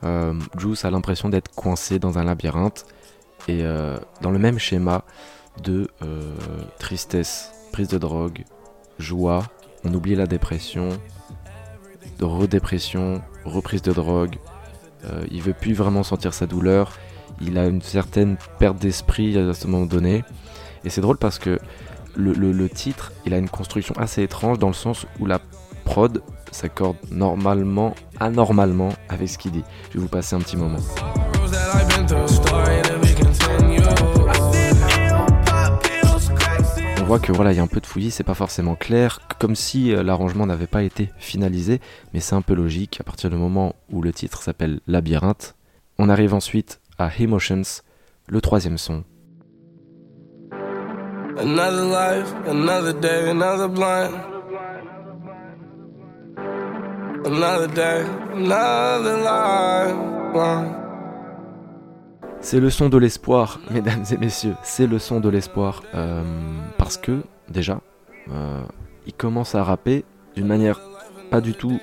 euh, 0.05 0.33
Juice 0.57 0.85
a 0.85 0.91
l'impression 0.93 1.29
d'être 1.29 1.53
coincé 1.53 1.99
dans 1.99 2.17
un 2.19 2.25
labyrinthe 2.25 2.87
et 3.49 3.65
euh, 3.65 3.99
dans 4.21 4.31
le 4.31 4.39
même 4.39 4.61
schéma 4.61 5.03
de 5.63 5.89
euh, 6.03 6.33
tristesse, 6.79 7.51
prise 7.73 7.89
de 7.89 7.99
drogue, 7.99 8.45
joie, 9.01 9.43
on 9.85 9.93
oublie 9.93 10.15
la 10.15 10.27
dépression, 10.27 10.91
de 12.21 12.25
redépression, 12.25 13.21
reprise 13.45 13.83
de 13.83 13.93
drogue. 13.93 14.37
il 15.31 15.43
veut 15.43 15.55
plus 15.55 15.75
vraiment 15.75 16.03
sentir 16.03 16.35
sa 16.35 16.47
douleur. 16.47 16.93
Il 17.41 17.59
a 17.59 17.67
une 17.67 17.83
certaine 17.83 18.37
perte 18.59 18.79
d'esprit 18.79 19.39
à 19.39 19.55
ce 19.55 19.67
moment 19.67 19.87
donné. 19.87 20.25
Et 20.85 20.91
c'est 20.91 21.01
drôle 21.01 21.19
parce 21.19 21.39
que 21.39 21.59
le, 22.17 22.33
le, 22.33 22.69
titre, 22.69 23.13
il 23.25 23.35
a 23.35 23.39
une 23.39 23.49
construction 23.49 23.95
assez 23.97 24.23
étrange 24.23 24.59
dans 24.59 24.69
le 24.69 24.75
sens 24.75 25.07
où 25.21 25.27
la 25.27 25.41
prod 25.85 26.23
s'accorde 26.53 26.97
normalement, 27.11 27.95
anormalement 28.21 28.91
avec 29.09 29.29
ce 29.29 29.39
qu'il 29.39 29.53
dit. 29.53 29.65
Je 29.91 29.95
vais 29.95 30.01
vous 30.01 30.09
passer 30.09 30.35
un 30.35 30.41
petit 30.41 30.57
moment. 30.57 30.79
On 37.01 37.05
voit 37.05 37.19
que 37.19 37.33
voilà, 37.33 37.53
il 37.53 37.57
y 37.57 37.61
a 37.61 37.63
un 37.63 37.69
peu 37.69 37.81
de 37.81 37.87
fouillis, 37.87 38.11
c'est 38.11 38.23
pas 38.23 38.35
forcément 38.35 38.75
clair, 38.75 39.21
comme 39.39 39.55
si 39.55 39.95
euh, 39.95 40.03
l'arrangement 40.03 40.45
n'avait 40.45 40.67
pas 40.67 40.83
été 40.83 41.11
finalisé, 41.17 41.81
mais 42.13 42.21
c'est 42.21 42.35
un 42.35 42.43
peu 42.43 42.55
logique 42.55 42.99
à 43.01 43.05
partir 43.05 43.31
du 43.31 43.37
moment 43.37 43.75
où 43.91 44.03
le 44.03 44.13
titre 44.13 44.43
s'appelle 44.43 44.81
Labyrinthe. 44.87 45.55
On 45.99 46.11
arrive 46.11 46.35
ensuite 46.35 46.81
à 46.99 47.11
Emotions, 47.19 47.83
le 48.27 48.41
troisième 48.41 48.77
son. 48.77 49.05
Another 51.39 51.85
life, 51.85 52.35
another 52.47 52.95
day, 52.95 53.31
another 53.31 53.69
blind. 53.69 54.38
C'est 62.41 62.61
le 62.61 62.71
son 62.71 62.89
de 62.89 62.97
l'espoir, 62.97 63.61
mesdames 63.71 64.05
et 64.11 64.17
messieurs. 64.17 64.55
C'est 64.63 64.87
le 64.87 64.99
son 64.99 65.21
de 65.21 65.29
l'espoir. 65.29 65.83
Euh, 65.95 66.23
parce 66.79 66.97
que, 66.97 67.23
déjà, 67.51 67.81
euh, 68.31 68.63
il 69.07 69.13
commence 69.13 69.55
à 69.55 69.63
rapper 69.63 70.07
d'une 70.37 70.47
manière 70.47 70.81
pas 71.31 71.43
du 71.43 71.53
tout 71.53 71.79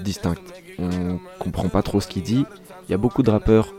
distincte. 0.00 0.52
On 0.78 1.18
comprend 1.38 1.68
pas 1.68 1.82
trop 1.82 2.00
ce 2.00 2.08
qu'il 2.08 2.22
dit. 2.22 2.44
Il 2.88 2.90
y 2.90 2.94
a 2.94 2.98
beaucoup 2.98 3.22
de 3.22 3.30
rappeurs 3.30 3.72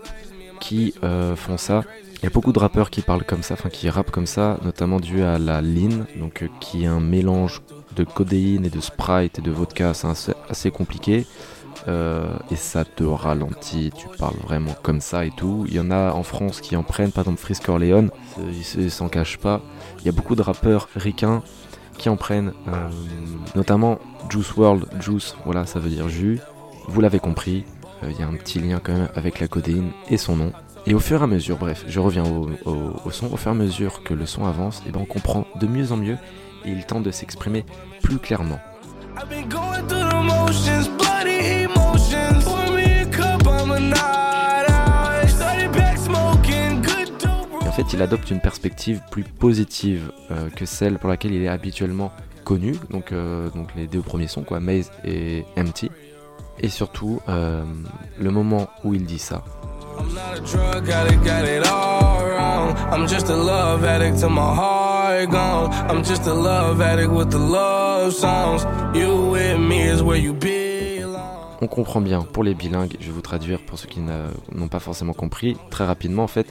qui 0.59 0.95
euh, 1.03 1.35
font 1.35 1.57
ça. 1.57 1.83
Il 2.15 2.23
y 2.23 2.27
a 2.27 2.31
beaucoup 2.31 2.51
de 2.51 2.59
rappeurs 2.59 2.89
qui 2.89 3.01
parlent 3.01 3.25
comme 3.25 3.43
ça, 3.43 3.53
enfin 3.53 3.69
qui 3.69 3.89
rappent 3.89 4.11
comme 4.11 4.25
ça, 4.27 4.59
notamment 4.63 4.99
dû 4.99 5.21
à 5.21 5.37
la 5.37 5.61
lean, 5.61 6.05
donc 6.17 6.49
qui 6.59 6.83
est 6.83 6.87
un 6.87 6.99
mélange 6.99 7.61
de 7.95 8.03
codéine 8.03 8.65
et 8.65 8.69
de 8.69 8.79
sprite 8.79 9.39
et 9.39 9.41
de 9.41 9.51
vodka, 9.51 9.93
c'est 9.93 10.35
assez, 10.49 10.71
compliqué. 10.71 11.25
Euh, 11.87 12.37
et 12.51 12.55
ça 12.55 12.85
te 12.85 13.03
ralentit, 13.03 13.91
tu 13.97 14.07
parles 14.19 14.37
vraiment 14.43 14.75
comme 14.83 15.01
ça 15.01 15.25
et 15.25 15.31
tout. 15.31 15.65
Il 15.67 15.73
y 15.73 15.79
en 15.79 15.89
a 15.89 16.11
en 16.11 16.23
France 16.23 16.61
qui 16.61 16.75
en 16.75 16.83
prennent, 16.83 17.11
par 17.11 17.23
exemple 17.23 17.41
Frisk 17.41 17.67
Orleans, 17.69 18.07
ils 18.77 18.91
s'en 18.91 19.09
cachent 19.09 19.37
pas. 19.37 19.61
Il 19.99 20.05
y 20.05 20.09
a 20.09 20.11
beaucoup 20.11 20.35
de 20.35 20.41
rappeurs 20.41 20.89
ricains 20.95 21.41
qui 21.97 22.09
en 22.09 22.17
prennent, 22.17 22.53
euh, 22.67 22.89
notamment 23.55 23.99
Juice 24.29 24.55
World, 24.55 24.85
Juice, 24.99 25.35
voilà, 25.45 25.65
ça 25.65 25.79
veut 25.79 25.89
dire 25.89 26.09
jus. 26.09 26.39
Vous 26.87 27.01
l'avez 27.01 27.19
compris, 27.19 27.63
euh, 28.03 28.11
il 28.11 28.19
y 28.19 28.23
a 28.23 28.27
un 28.27 28.33
petit 28.33 28.59
lien 28.59 28.79
quand 28.83 28.93
même 28.93 29.09
avec 29.15 29.39
la 29.39 29.47
codéine 29.47 29.91
et 30.09 30.17
son 30.17 30.35
nom. 30.35 30.51
Et 30.87 30.95
au 30.95 30.99
fur 30.99 31.21
et 31.21 31.23
à 31.23 31.27
mesure, 31.27 31.57
bref, 31.57 31.85
je 31.87 31.99
reviens 31.99 32.23
au, 32.25 33.11
son, 33.11 33.31
au 33.31 33.37
fur 33.37 33.51
et 33.51 33.55
à 33.55 33.57
mesure 33.57 34.01
que 34.03 34.13
le 34.13 34.25
son 34.25 34.45
avance, 34.45 34.79
et 34.79 34.89
eh 34.89 34.91
ben 34.91 34.99
on 35.01 35.05
comprend 35.05 35.45
de 35.59 35.67
mieux 35.67 35.91
en 35.91 35.97
mieux 35.97 36.17
et 36.65 36.71
il 36.71 36.85
tente 36.85 37.03
de 37.03 37.11
s'exprimer 37.11 37.65
plus 38.01 38.17
clairement. 38.17 38.59
en 47.71 47.73
fait, 47.73 47.93
il 47.93 48.01
adopte 48.01 48.29
une 48.29 48.41
perspective 48.41 48.99
plus 49.11 49.23
positive 49.23 50.11
euh, 50.29 50.49
que 50.49 50.65
celle 50.65 50.99
pour 50.99 51.09
laquelle 51.09 51.33
il 51.33 51.41
est 51.41 51.47
habituellement 51.47 52.11
connu. 52.43 52.75
Donc, 52.89 53.13
euh, 53.13 53.49
donc 53.51 53.69
les 53.77 53.87
deux 53.87 54.01
premiers 54.01 54.27
sons, 54.27 54.43
quoi, 54.43 54.59
Maze 54.59 54.91
et 55.05 55.45
Empty. 55.57 55.89
Et 56.59 56.67
surtout, 56.67 57.21
euh, 57.29 57.63
le 58.19 58.29
moment 58.29 58.67
où 58.83 58.93
il 58.93 59.05
dit 59.05 59.19
ça. 59.19 59.45
I'm 62.91 63.07
just 63.07 63.29
a 63.29 63.35
love 63.37 63.85
addict 63.85 64.19
to 64.19 64.29
my 64.29 64.53
heart 64.53 64.80
On 71.61 71.67
comprend 71.67 72.01
bien 72.01 72.21
pour 72.21 72.43
les 72.43 72.55
bilingues, 72.55 72.95
je 72.99 73.07
vais 73.07 73.11
vous 73.11 73.21
traduire 73.21 73.59
pour 73.59 73.77
ceux 73.77 73.87
qui 73.87 73.99
n'ont 73.99 74.67
pas 74.67 74.79
forcément 74.79 75.13
compris. 75.13 75.57
Très 75.69 75.85
rapidement, 75.85 76.23
en 76.23 76.27
fait, 76.27 76.47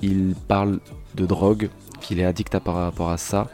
il 0.00 0.34
parle 0.48 0.80
de 1.14 1.26
drogue, 1.26 1.70
qu'il 2.00 2.18
est 2.18 2.24
addict 2.24 2.54
à 2.54 2.60
par 2.60 2.74
rapport 2.74 3.10
à 3.10 3.18
ça. 3.18 3.48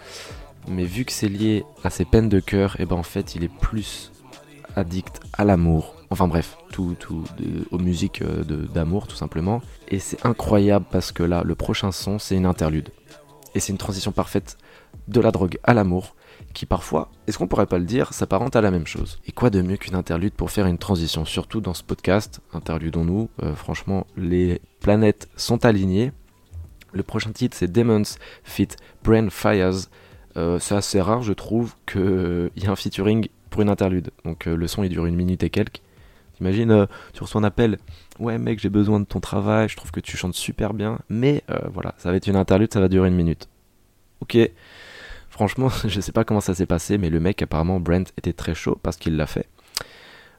Mais 0.66 0.85
vu 0.85 1.04
que 1.04 1.12
c'est 1.12 1.28
lié 1.28 1.64
à 1.85 1.90
ses 1.90 2.04
peines 2.04 2.28
de 2.28 2.40
cœur, 2.40 2.76
et 2.78 2.83
eh 2.83 2.87
ben 2.87 2.97
en 2.97 3.02
fait, 3.02 3.35
il 3.35 3.45
est 3.45 3.52
plus 3.61 4.12
addict 4.76 5.21
à 5.33 5.45
l'amour. 5.45 5.95
Enfin 6.11 6.26
bref, 6.26 6.57
tout, 6.73 6.97
tout 6.99 7.25
aux 7.71 7.78
musiques 7.78 8.23
euh, 8.23 8.45
d'amour 8.45 9.07
tout 9.07 9.16
simplement. 9.16 9.61
Et 9.88 9.99
c'est 9.99 10.25
incroyable 10.25 10.87
parce 10.90 11.12
que 11.12 11.23
là, 11.23 11.42
le 11.45 11.54
prochain 11.54 11.92
son, 11.92 12.18
c'est 12.18 12.37
une 12.37 12.47
interlude. 12.47 12.90
Et 13.54 13.60
c'est 13.60 13.72
une 13.72 13.78
transition 13.78 14.12
parfaite 14.12 14.56
de 15.08 15.20
la 15.20 15.30
drogue 15.30 15.58
à 15.64 15.74
l'amour, 15.74 16.14
qui 16.54 16.66
parfois, 16.66 17.10
est-ce 17.26 17.38
qu'on 17.38 17.46
pourrait 17.46 17.66
pas 17.66 17.78
le 17.78 17.84
dire, 17.84 18.12
s'apparente 18.12 18.56
à 18.56 18.60
la 18.60 18.70
même 18.70 18.86
chose. 18.86 19.18
Et 19.26 19.32
quoi 19.32 19.50
de 19.50 19.62
mieux 19.62 19.76
qu'une 19.76 19.94
interlude 19.94 20.34
pour 20.34 20.50
faire 20.50 20.66
une 20.66 20.78
transition, 20.78 21.24
surtout 21.24 21.60
dans 21.60 21.74
ce 21.74 21.82
podcast, 21.82 22.40
interludons-nous, 22.52 23.30
euh, 23.42 23.54
franchement, 23.54 24.06
les 24.16 24.60
planètes 24.80 25.28
sont 25.36 25.64
alignées. 25.64 26.12
Le 26.92 27.02
prochain 27.02 27.32
titre, 27.32 27.56
c'est 27.56 27.70
Demons 27.70 28.02
Fit 28.44 28.68
Brain 29.02 29.28
Fires. 29.30 29.88
Euh, 30.36 30.58
c'est 30.58 30.74
assez 30.74 31.00
rare, 31.00 31.22
je 31.22 31.32
trouve, 31.32 31.74
qu'il 31.86 32.50
y 32.56 32.64
ait 32.64 32.68
un 32.68 32.76
featuring 32.76 33.28
pour 33.50 33.62
une 33.62 33.70
interlude. 33.70 34.10
Donc 34.24 34.46
le 34.46 34.66
son, 34.68 34.82
il 34.82 34.90
dure 34.90 35.06
une 35.06 35.16
minute 35.16 35.42
et 35.42 35.50
quelques. 35.50 35.82
T'imagines, 36.38 36.71
euh, 36.71 36.87
tu 37.14 37.23
reçois 37.25 37.40
un 37.40 37.45
appel, 37.45 37.78
ouais 38.21 38.38
mec, 38.38 38.61
j'ai 38.61 38.68
besoin 38.68 39.00
de 39.00 39.04
ton 39.04 39.18
travail, 39.18 39.68
je 39.68 39.76
trouve 39.76 39.90
que 39.90 39.99
tu 39.99 40.16
chantes 40.16 40.35
super 40.35 40.73
bien, 40.73 41.00
mais 41.09 41.42
euh, 41.50 41.59
voilà, 41.75 41.97
ça 41.99 42.12
va 42.12 42.16
être 42.16 42.28
une 42.28 42.37
interlude, 42.37 42.73
ça 42.73 42.78
va 42.78 42.87
durer 42.87 43.09
une 43.09 43.16
minute. 43.16 43.49
Ok, 44.21 44.38
franchement, 45.30 45.68
je 45.85 46.00
sais 46.00 46.12
pas 46.12 46.23
comment 46.23 46.40
ça 46.40 46.54
s'est 46.54 46.66
passé, 46.66 46.97
mais 46.97 47.11
le 47.11 47.18
mec, 47.18 47.42
apparemment, 47.42 47.80
Brent 47.80 48.12
était 48.16 48.33
très 48.33 48.54
chaud 48.54 48.78
parce 48.85 48.97
qu'il 48.97 49.16
l'a 49.16 49.26
fait. 49.26 49.49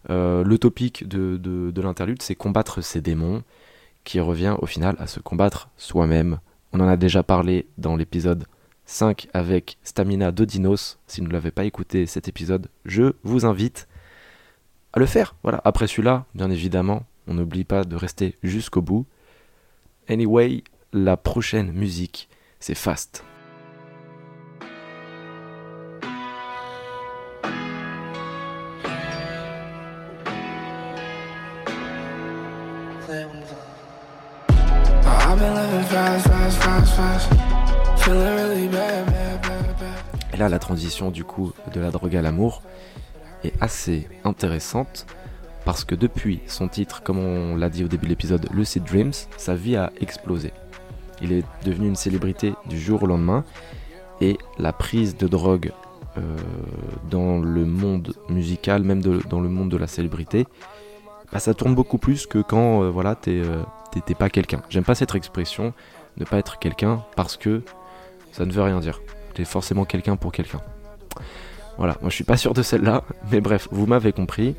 Euh, 0.10 0.46
le 0.46 0.58
topic 0.58 1.06
de, 1.06 1.36
de 1.36 1.82
l'interlude, 1.82 2.22
c'est 2.22 2.36
combattre 2.36 2.82
ses 2.82 3.02
démons, 3.02 3.44
qui 4.06 4.22
revient 4.22 4.56
au 4.62 4.68
final 4.68 4.96
à 5.00 5.06
se 5.06 5.20
combattre 5.20 5.70
soi-même. 5.76 6.40
On 6.72 6.80
en 6.80 6.88
a 6.88 6.96
déjà 6.96 7.24
parlé 7.24 7.68
dans 7.78 7.98
l'épisode 7.98 8.46
5 8.86 9.28
avec 9.34 9.78
Stamina 9.84 10.32
de 10.32 10.46
Dinos. 10.46 10.98
Si 11.08 11.20
vous 11.20 11.28
ne 11.28 11.34
l'avez 11.34 11.52
pas 11.52 11.66
écouté 11.66 12.06
cet 12.06 12.30
épisode, 12.30 12.70
je 12.86 13.16
vous 13.24 13.46
invite 13.46 13.90
à 14.94 15.00
le 15.00 15.06
faire. 15.06 15.36
Voilà. 15.44 15.62
Après 15.64 15.88
celui-là, 15.88 16.26
bien 16.36 16.50
évidemment, 16.50 17.04
on 17.28 17.34
n'oublie 17.34 17.64
pas 17.64 17.84
de 17.84 17.96
rester 17.96 18.36
jusqu'au 18.44 18.82
bout. 18.82 19.06
Anyway, 20.08 20.64
la 20.94 21.18
prochaine 21.18 21.72
musique, 21.72 22.30
c'est 22.60 22.76
Fast. 22.76 23.24
Et 40.34 40.38
là, 40.38 40.50
la 40.50 40.60
transition 40.60 41.12
du 41.12 41.24
coup 41.24 41.54
de 41.74 41.80
la 41.80 41.92
drogue 41.92 42.16
à 42.16 42.22
l'amour 42.22 42.62
est 43.44 43.54
assez 43.62 44.08
intéressante 44.24 45.06
parce 45.66 45.84
que 45.84 45.96
depuis 45.96 46.40
son 46.48 46.68
titre, 46.68 47.04
comme 47.04 47.20
on 47.20 47.56
l'a 47.56 47.70
dit 47.70 47.84
au 47.84 47.88
début 47.88 48.06
de 48.06 48.10
l'épisode, 48.10 48.48
Lucid 48.52 48.84
Dreams, 48.84 49.14
sa 49.38 49.56
vie 49.56 49.76
a 49.76 49.92
explosé. 50.00 50.54
Il 51.22 51.32
est 51.32 51.44
devenu 51.66 51.88
une 51.88 51.96
célébrité 51.96 52.54
du 52.68 52.80
jour 52.80 53.04
au 53.04 53.08
lendemain 53.08 53.44
et 54.22 54.38
la 54.58 54.74
prise 54.74 55.18
de 55.18 55.28
drogue 55.28 55.72
euh, 56.18 56.22
dans 57.10 57.40
le 57.40 57.66
monde 57.66 58.14
musical, 58.30 58.84
même 58.84 59.02
dans 59.02 59.40
le 59.40 59.50
monde 59.50 59.70
de 59.70 59.78
la 59.78 59.88
célébrité, 59.88 60.48
bah, 61.32 61.40
ça 61.40 61.54
tourne 61.54 61.76
beaucoup 61.76 61.98
plus 61.98 62.26
que 62.26 62.40
quand 62.40 62.84
euh, 62.84 62.90
voilà, 62.90 63.16
euh, 63.28 63.64
t'es 64.06 64.16
pas 64.16 64.30
quelqu'un. 64.30 64.62
J'aime 64.70 64.84
pas 64.84 64.96
cette 64.96 65.14
expression, 65.16 65.74
ne 66.18 66.26
pas 66.26 66.38
être 66.38 66.60
quelqu'un, 66.60 67.04
parce 67.16 67.38
que 67.38 67.62
ça 68.32 68.46
ne 68.46 68.52
veut 68.52 68.64
rien 68.64 68.80
dire. 68.80 69.02
T'es 69.34 69.46
forcément 69.46 69.86
quelqu'un 69.86 70.16
pour 70.16 70.32
quelqu'un. 70.32 70.62
Voilà, 71.80 71.98
moi 72.02 72.12
je 72.12 72.16
suis 72.16 72.24
pas 72.24 72.38
sûr 72.38 72.54
de 72.54 72.62
celle-là, 72.62 73.04
mais 73.32 73.42
bref, 73.42 73.68
vous 73.72 73.88
m'avez 73.88 74.14
compris. 74.14 74.56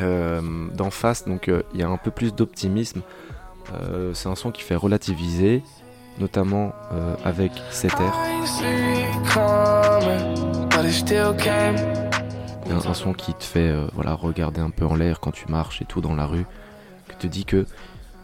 Euh, 0.00 0.40
D'en 0.74 0.90
face, 0.90 1.24
donc 1.26 1.48
il 1.74 1.80
y 1.80 1.82
a 1.84 1.88
un 1.88 1.96
peu 1.96 2.10
plus 2.10 2.34
d'optimisme. 2.34 3.02
c'est 4.14 4.28
un 4.28 4.34
son 4.34 4.50
qui 4.50 4.62
fait 4.62 4.74
relativiser, 4.74 5.62
notamment 6.18 6.72
avec 7.24 7.52
cet 7.70 7.92
air 8.00 8.14
un, 12.70 12.94
son 12.94 13.12
qui 13.12 13.34
te 13.34 13.44
fait 13.44 13.68
euh, 13.68 13.86
voilà, 13.94 14.14
regarder 14.14 14.60
un 14.60 14.70
peu 14.70 14.84
en 14.84 14.94
l'air 14.94 15.20
quand 15.20 15.32
tu 15.32 15.46
marches 15.48 15.82
et 15.82 15.84
tout 15.84 16.00
dans 16.00 16.14
la 16.14 16.26
rue, 16.26 16.46
qui 17.08 17.16
te 17.16 17.26
dit 17.26 17.44
que 17.44 17.66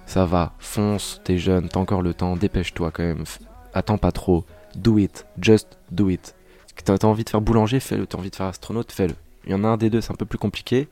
ça 0.06 0.26
va, 0.26 0.52
fonce, 0.58 1.20
t'es 1.24 1.38
jeune, 1.38 1.68
t'as 1.68 1.80
encore 1.80 2.02
le 2.02 2.14
temps, 2.14 2.36
dépêche-toi 2.36 2.90
quand 2.90 3.02
même, 3.02 3.24
attends 3.72 3.98
pas 3.98 4.12
trop, 4.12 4.44
do 4.76 4.98
it, 4.98 5.26
just 5.40 5.78
do 5.90 6.10
it. 6.10 6.34
T'as 6.82 7.06
envie 7.06 7.24
de 7.24 7.30
faire 7.30 7.40
boulanger, 7.40 7.80
fais-le, 7.80 8.06
t'as 8.06 8.18
envie 8.18 8.30
de 8.30 8.36
faire 8.36 8.46
astronaute, 8.46 8.92
fais-le. 8.92 9.14
Il 9.46 9.52
y 9.52 9.54
en 9.54 9.64
a 9.64 9.68
un 9.68 9.76
des 9.76 9.90
deux, 9.90 10.00
c'est 10.00 10.12
un 10.12 10.16
peu 10.16 10.26
plus 10.26 10.38
compliqué, 10.38 10.88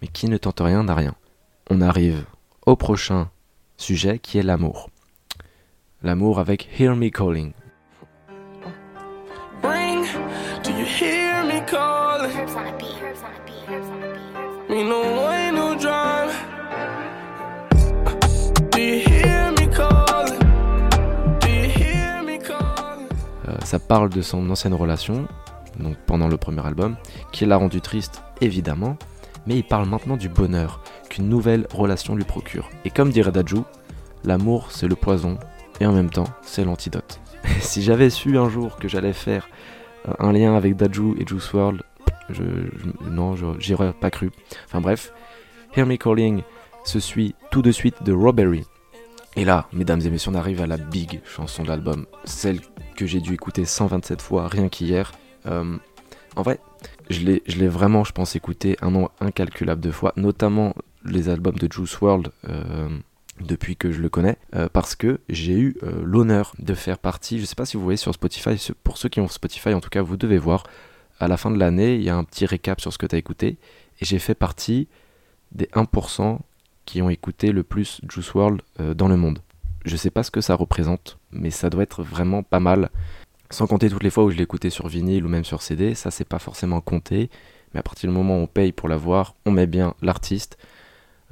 mais 0.00 0.08
qui 0.08 0.28
ne 0.28 0.36
tente 0.36 0.60
rien 0.60 0.84
n'a 0.84 0.94
rien. 0.94 1.14
On 1.70 1.80
arrive 1.80 2.24
au 2.64 2.76
prochain 2.76 3.30
sujet 3.76 4.18
qui 4.18 4.38
est 4.38 4.42
l'amour. 4.42 4.90
L'amour 6.02 6.38
avec 6.38 6.68
Hear 6.78 6.94
Me 6.94 7.08
Calling. 7.08 7.52
Ça 23.66 23.80
parle 23.80 24.10
de 24.10 24.22
son 24.22 24.48
ancienne 24.48 24.74
relation, 24.74 25.26
donc 25.80 25.96
pendant 26.06 26.28
le 26.28 26.36
premier 26.36 26.64
album, 26.64 26.96
qui 27.32 27.44
l'a 27.46 27.56
rendu 27.56 27.80
triste 27.80 28.22
évidemment, 28.40 28.96
mais 29.44 29.56
il 29.56 29.64
parle 29.64 29.88
maintenant 29.88 30.16
du 30.16 30.28
bonheur 30.28 30.80
qu'une 31.10 31.28
nouvelle 31.28 31.66
relation 31.74 32.14
lui 32.14 32.22
procure. 32.22 32.70
Et 32.84 32.90
comme 32.90 33.10
dirait 33.10 33.32
Daju, 33.32 33.62
l'amour 34.22 34.70
c'est 34.70 34.86
le 34.86 34.94
poison 34.94 35.36
et 35.80 35.86
en 35.86 35.92
même 35.92 36.10
temps 36.10 36.28
c'est 36.42 36.64
l'antidote. 36.64 37.20
si 37.60 37.82
j'avais 37.82 38.08
su 38.08 38.38
un 38.38 38.48
jour 38.48 38.76
que 38.76 38.86
j'allais 38.86 39.12
faire 39.12 39.48
euh, 40.08 40.12
un 40.20 40.30
lien 40.30 40.54
avec 40.54 40.76
Daju 40.76 41.16
et 41.18 41.26
Juice 41.26 41.52
WRLD, 41.52 41.82
je, 42.30 42.44
non, 43.10 43.34
j'y 43.58 43.74
aurais 43.74 43.92
pas 43.92 44.10
cru. 44.10 44.30
Enfin 44.66 44.80
bref, 44.80 45.12
Hear 45.76 45.86
Me 45.86 45.96
Calling 45.96 46.42
se 46.84 47.00
suit 47.00 47.34
tout 47.50 47.62
de 47.62 47.72
suite 47.72 48.04
de 48.04 48.12
Robbery. 48.12 48.64
Et 49.36 49.44
là, 49.44 49.68
mesdames 49.70 50.00
et 50.00 50.08
messieurs, 50.08 50.30
on 50.32 50.34
arrive 50.34 50.62
à 50.62 50.66
la 50.66 50.78
big 50.78 51.20
chanson 51.26 51.62
de 51.62 51.68
l'album, 51.68 52.06
celle 52.24 52.60
que 52.96 53.04
j'ai 53.04 53.20
dû 53.20 53.34
écouter 53.34 53.66
127 53.66 54.22
fois 54.22 54.48
rien 54.48 54.70
qu'hier. 54.70 55.12
Euh, 55.44 55.76
en 56.36 56.42
vrai, 56.42 56.58
je 57.10 57.20
l'ai 57.20 57.68
vraiment, 57.68 58.02
je 58.02 58.12
pense, 58.12 58.34
écouté 58.34 58.78
un 58.80 58.90
nombre 58.90 59.12
incalculable 59.20 59.82
de 59.82 59.90
fois, 59.90 60.14
notamment 60.16 60.74
les 61.04 61.28
albums 61.28 61.56
de 61.56 61.70
Juice 61.70 62.00
WRLD 62.00 62.30
euh, 62.48 62.88
depuis 63.40 63.76
que 63.76 63.92
je 63.92 64.00
le 64.00 64.08
connais, 64.08 64.38
euh, 64.54 64.70
parce 64.72 64.94
que 64.94 65.20
j'ai 65.28 65.52
eu 65.52 65.76
l'honneur 66.02 66.54
de 66.58 66.72
faire 66.72 66.98
partie, 66.98 67.38
je 67.38 67.44
sais 67.44 67.54
pas 67.54 67.66
si 67.66 67.76
vous 67.76 67.84
voyez 67.84 67.98
sur 67.98 68.14
Spotify, 68.14 68.56
pour 68.82 68.96
ceux 68.96 69.10
qui 69.10 69.20
ont 69.20 69.28
Spotify 69.28 69.74
en 69.74 69.80
tout 69.80 69.90
cas, 69.90 70.00
vous 70.00 70.16
devez 70.16 70.38
voir, 70.38 70.64
à 71.20 71.28
la 71.28 71.36
fin 71.36 71.50
de 71.50 71.58
l'année, 71.58 71.96
il 71.96 72.02
y 72.02 72.08
a 72.08 72.16
un 72.16 72.24
petit 72.24 72.46
récap 72.46 72.80
sur 72.80 72.90
ce 72.90 72.96
que 72.96 73.04
tu 73.04 73.14
as 73.14 73.18
écouté, 73.18 73.58
et 74.00 74.04
j'ai 74.06 74.18
fait 74.18 74.34
partie 74.34 74.88
des 75.52 75.66
1% 75.74 76.38
qui 76.86 77.02
ont 77.02 77.10
écouté 77.10 77.52
le 77.52 77.62
plus 77.62 78.00
Juice 78.08 78.32
WRLD 78.32 78.62
euh, 78.80 78.94
dans 78.94 79.08
le 79.08 79.16
monde. 79.16 79.40
Je 79.84 79.96
sais 79.96 80.10
pas 80.10 80.22
ce 80.22 80.30
que 80.30 80.40
ça 80.40 80.54
représente, 80.54 81.18
mais 81.30 81.50
ça 81.50 81.68
doit 81.68 81.82
être 81.82 82.02
vraiment 82.02 82.42
pas 82.42 82.60
mal. 82.60 82.90
Sans 83.50 83.66
compter 83.66 83.90
toutes 83.90 84.02
les 84.02 84.10
fois 84.10 84.24
où 84.24 84.30
je 84.30 84.36
l'ai 84.36 84.42
écouté 84.42 84.70
sur 84.70 84.88
vinyle 84.88 85.24
ou 85.24 85.28
même 85.28 85.44
sur 85.44 85.62
CD, 85.62 85.94
ça 85.94 86.10
c'est 86.10 86.24
pas 86.24 86.38
forcément 86.38 86.80
compté. 86.80 87.30
Mais 87.74 87.80
à 87.80 87.82
partir 87.82 88.08
du 88.08 88.16
moment 88.16 88.38
où 88.38 88.42
on 88.42 88.46
paye 88.46 88.72
pour 88.72 88.88
l'avoir, 88.88 89.34
on 89.44 89.50
met 89.50 89.66
bien 89.66 89.94
l'artiste. 90.00 90.56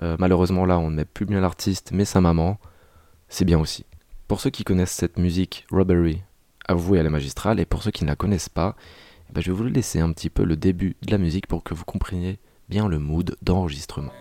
Euh, 0.03 0.17
malheureusement 0.19 0.67
là, 0.67 0.79
on 0.79 0.90
ne 0.90 0.97
met 0.97 1.05
plus 1.05 1.27
bien 1.27 1.40
l'artiste, 1.40 1.90
mais 1.93 2.05
sa 2.05 2.21
maman, 2.21 2.59
c'est 3.29 3.45
bien 3.45 3.59
aussi. 3.59 3.87
Pour 4.29 4.40
ceux 4.40 4.51
qui 4.51 4.64
connaissent 4.64 4.93
cette 4.93 5.19
musique, 5.19 5.67
Robbery, 5.71 6.23
avouée 6.67 7.01
à 7.01 7.03
la 7.03 7.11
magistrale, 7.11 7.61
et 7.61 7.64
pour 7.64 7.83
ceux 7.83 7.90
qui 7.90 8.05
ne 8.05 8.09
la 8.09 8.17
connaissent 8.17 8.49
pas, 8.49 8.77
eh 9.29 9.33
ben, 9.33 9.40
je 9.40 9.51
vais 9.51 9.57
vous 9.57 9.64
laisser 9.64 10.01
un 10.01 10.12
petit 10.12 10.31
peu 10.31 10.45
le 10.45 10.57
début 10.57 10.97
de 11.03 11.11
la 11.11 11.19
musique 11.19 11.47
pour 11.47 11.62
que 11.62 11.75
vous 11.75 11.85
compreniez 11.85 12.38
bien 12.69 12.88
le 12.88 12.99
mood 12.99 13.37
d'enregistrement. 13.43 14.12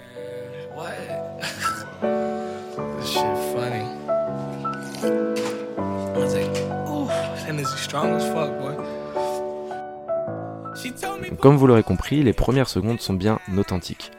Comme 11.39 11.58
vous 11.58 11.67
l'aurez 11.67 11.84
compris, 11.84 12.23
les 12.23 12.34
premières 12.34 12.67
secondes 12.67 12.99
sont 12.99 13.13
bien 13.13 13.39
authentiques. 13.56 14.12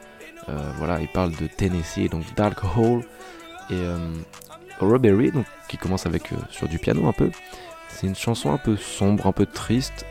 Euh, 0.47 0.71
voilà, 0.77 1.01
il 1.01 1.09
parle 1.09 1.31
de 1.31 1.47
Tennessee, 1.47 2.09
donc 2.09 2.23
Dark 2.35 2.57
Hole, 2.77 3.01
et 3.69 3.73
euh, 3.73 3.97
Robbery, 4.79 5.31
donc, 5.31 5.45
qui 5.67 5.77
commence 5.77 6.05
avec 6.05 6.31
euh, 6.31 6.37
sur 6.49 6.69
du 6.69 6.79
piano 6.79 7.05
un 7.05 7.11
peu. 7.11 7.31
C'est 7.89 8.07
une 8.07 8.15
chanson 8.15 8.53
un 8.53 8.57
peu 8.57 8.77
sombre, 8.77 9.27
un 9.27 9.33
peu 9.33 9.45
triste, 9.45 10.05